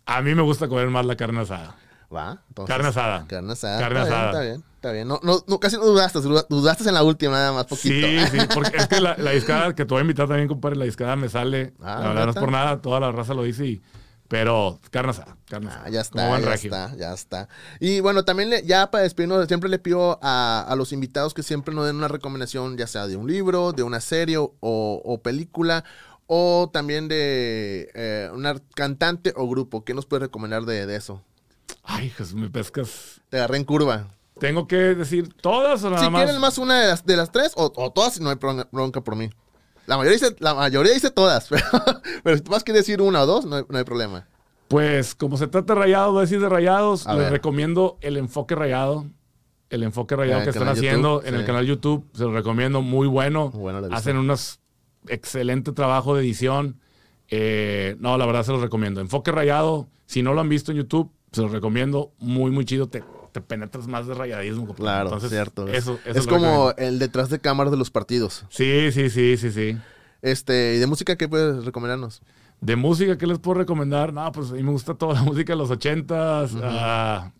[0.06, 1.76] a mí me gusta comer más la carne asada.
[2.14, 2.42] Va.
[2.48, 3.26] entonces, Carne asada.
[3.26, 3.78] Carne asada.
[3.78, 4.40] Carne está asada.
[4.40, 5.08] Bien, está bien, está bien.
[5.08, 6.20] No, no, no, casi no dudaste.
[6.20, 8.06] duda- Dudaste en la última, nada más, poquito.
[8.06, 10.76] Sí, sí, porque es que la, la discada que te voy a invitar también, compadre,
[10.76, 11.72] la discada me sale.
[11.80, 13.82] Ah, la verdad no es por nada, toda la raza lo dice, y-
[14.28, 15.84] pero carne asada, carne asada.
[15.86, 16.74] Ah, ya está, ya regio.
[16.74, 17.48] está, ya está.
[17.80, 21.42] Y bueno, también le- ya para despedirnos, siempre le pido a, a los invitados que
[21.42, 25.18] siempre nos den una recomendación, ya sea de un libro, de una serie o, o
[25.22, 25.84] película,
[26.26, 29.84] o también de eh, una cantante o grupo.
[29.84, 31.22] ¿Qué nos puedes recomendar de, de eso?
[31.82, 33.20] Ay, Jesús, me pescas.
[33.28, 34.08] Te agarré en curva.
[34.38, 36.24] ¿Tengo que decir todas o nada si más?
[36.24, 39.00] quieren más una de las, de las tres, o, o todas, no hay bron- bronca
[39.02, 39.30] por mí.
[39.86, 41.62] La mayoría dice, la mayoría dice todas, pero,
[42.22, 44.26] pero si tú más quieres decir una o dos, no hay, no hay problema.
[44.68, 47.32] Pues como se trata de rayados, voy a decir de rayados, A les ver.
[47.32, 49.06] recomiendo el enfoque rayado.
[49.70, 52.80] El enfoque rayado En que están haciendo YouTube, en el canal YouTube, se lo recomiendo,
[52.82, 53.52] muy bueno.
[53.92, 54.60] Hacen unos
[55.08, 56.80] excelente trabajo de edición.
[57.28, 59.00] Eh, no, la verdad se los recomiendo.
[59.00, 62.12] Enfoque rayado, si no lo han visto en YouTube, se los recomiendo.
[62.18, 62.88] Muy, muy chido.
[62.88, 63.02] Te,
[63.34, 64.60] te penetras más de rayadismo.
[64.68, 64.82] compadre.
[64.84, 65.66] Claro, Entonces, cierto.
[65.66, 68.44] Eso, eso es como el detrás de cámaras de los partidos.
[68.48, 69.76] Sí, sí, sí, sí, sí.
[70.22, 72.22] Este, ¿y de música qué puedes recomendarnos?
[72.60, 74.12] De música, ¿qué les puedo recomendar?
[74.12, 76.52] No, pues a mí me gusta toda la música de los ochentas.
[76.62, 77.32] ah,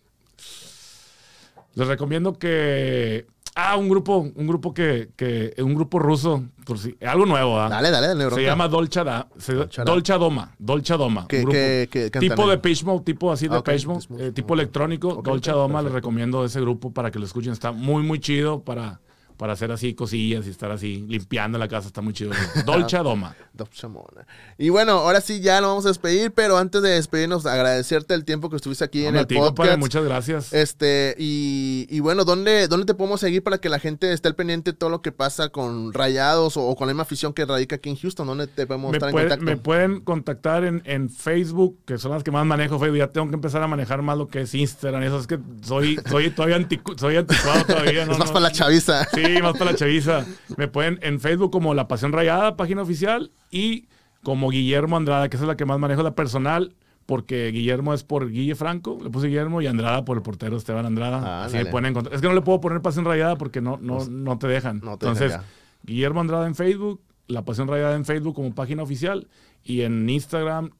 [1.75, 3.25] les recomiendo que...
[3.57, 7.69] Ah, un grupo, un grupo que, que un grupo ruso, por si, algo nuevo, ¿ah?
[7.69, 8.29] Dale, dale, dale.
[8.31, 9.53] Se llama Dolce Da- se-
[9.85, 11.25] Dolce Doma, Dolce Doma.
[11.29, 11.53] ¿Qué- un grupo.
[11.53, 14.27] qué- qué cantan tipo de Mode, tipo así de Ah, ok, Pitch Mode, Pitch Mode.
[14.27, 15.07] eh, tipo electrónico.
[15.07, 17.53] Ok, Dolce Doma, les recomiendo ese grupo para que lo escuchen.
[17.53, 18.99] Está muy, muy chido para,
[19.37, 21.87] para hacer así cosillas y estar así limpiando la casa.
[21.87, 22.31] Está muy chido.
[22.65, 23.35] Dolce Doma.
[23.53, 24.25] Dos chamona.
[24.57, 28.25] Y bueno, ahora sí ya nos vamos a despedir, pero antes de despedirnos, agradecerte el
[28.25, 29.77] tiempo que estuviste aquí en el podcast.
[29.79, 30.51] muchas gracias.
[30.53, 34.35] Este, y, y bueno, ¿dónde, ¿dónde te podemos seguir para que la gente esté al
[34.35, 37.45] pendiente de todo lo que pasa con Rayados o, o con la misma afición que
[37.45, 38.27] radica aquí en Houston?
[38.27, 39.45] ¿Dónde te podemos me, estar puede- en contacto?
[39.51, 42.97] me pueden contactar en, en Facebook, que son las que más manejo Facebook.
[42.99, 45.03] Ya tengo que empezar a manejar más lo que es Instagram.
[45.03, 48.05] Eso es que soy, soy todavía anticu- soy anticuado todavía.
[48.05, 48.11] ¿no?
[48.13, 49.05] es más No- para la chaviza.
[49.13, 50.25] Sí, más para la chaviza.
[50.57, 53.87] Me pueden en Facebook como La Pasión Rayada, página oficial, y
[54.23, 58.03] como Guillermo Andrada, que esa es la que más manejo, la personal, porque Guillermo es
[58.03, 61.21] por Guille Franco, le puse Guillermo, y Andrada por el portero Esteban Andrada.
[61.23, 62.15] Ah, Así me pueden encontrar.
[62.15, 64.81] Es que no le puedo poner Pasión Rayada porque no, no, no te dejan.
[64.83, 65.49] no te dejan Entonces.
[65.83, 69.27] Guillermo Andrada en Facebook, La Pasión Rayada en Facebook como página oficial,
[69.63, 70.71] y en Instagram,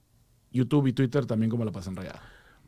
[0.51, 2.21] YouTube y Twitter también como La Pasión Rayada.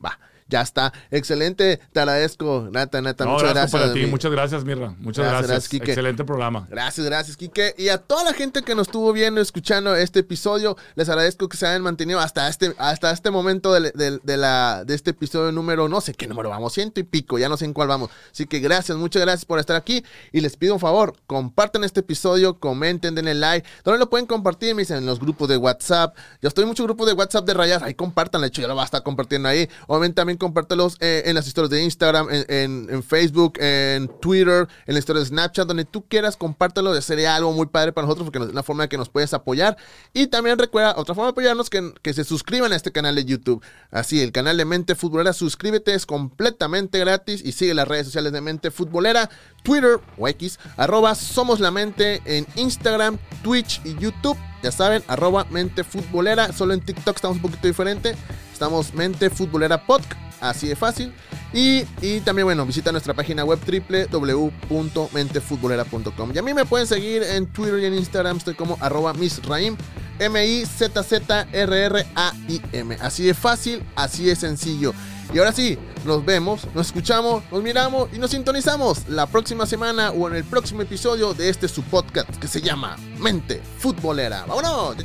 [0.04, 0.20] Va,
[0.50, 0.94] ya está.
[1.12, 4.96] Excelente, te agradezco, Nata, Nata, No, muchas gracias para ti, muchas gracias, Mirra.
[5.00, 5.48] Muchas Gracias, gracias.
[5.50, 5.92] gracias, Quique.
[5.92, 6.68] Excelente programa.
[6.70, 7.74] Gracias, gracias, Quique.
[7.78, 11.58] Y a toda la gente que nos estuvo viendo, escuchando este episodio, les agradezco que
[11.58, 13.92] se hayan mantenido hasta este, hasta este momento del-
[14.24, 17.50] de, la, de este episodio número, no sé qué número vamos, ciento y pico, ya
[17.50, 18.10] no sé en cuál vamos.
[18.32, 20.04] Así que gracias, muchas gracias por estar aquí.
[20.32, 23.68] Y les pido un favor, compartan este episodio, comenten, denle like.
[23.84, 24.76] ¿Dónde lo pueden compartir?
[24.76, 26.16] Me dicen en los grupos de WhatsApp.
[26.42, 27.82] Yo estoy en muchos grupos de WhatsApp de rayas.
[27.84, 29.68] Ahí compartan, de hecho, ya lo va a estar compartiendo ahí.
[29.88, 34.68] Obviamente también compártelos eh, en las historias de Instagram, en, en- en Facebook, en Twitter,
[34.86, 37.00] en la historia de Snapchat, donde tú quieras, compártelo.
[37.02, 39.78] Sería algo muy padre para nosotros porque es una forma que nos puedes apoyar.
[40.14, 43.26] Y también recuerda, otra forma de apoyarnos, que, que se suscriban a este canal de
[43.26, 43.64] YouTube.
[43.92, 48.32] Así, el canal de Mente Futbolera, suscríbete, es completamente gratis y sigue las redes sociales
[48.32, 49.30] de Mente Futbolera,
[49.64, 54.38] Twitter o X, arroba Somos la Mente en Instagram, Twitch y YouTube.
[54.64, 56.52] Ya saben, arroba Mente Futbolera.
[56.52, 58.16] Solo en TikTok estamos un poquito diferente.
[58.52, 60.27] Estamos Mente Futbolera Podcast.
[60.42, 61.14] Así de fácil.
[61.54, 63.60] Y, y también, bueno, visita nuestra página web
[64.70, 66.32] www.mentefutbolera.com.
[66.34, 68.38] Y a mí me pueden seguir en Twitter y en Instagram.
[68.38, 69.78] Estoy como arroba misraim.
[70.20, 72.98] M-I-Z-Z-R-R-A-I-M.
[73.02, 74.94] Así de fácil, así de sencillo.
[75.34, 80.12] Y ahora sí, nos vemos, nos escuchamos, nos miramos y nos sintonizamos la próxima semana
[80.12, 84.46] o en el próximo episodio de este su podcast que se llama Mente Futbolera.
[84.48, 84.96] ¡Vámonos!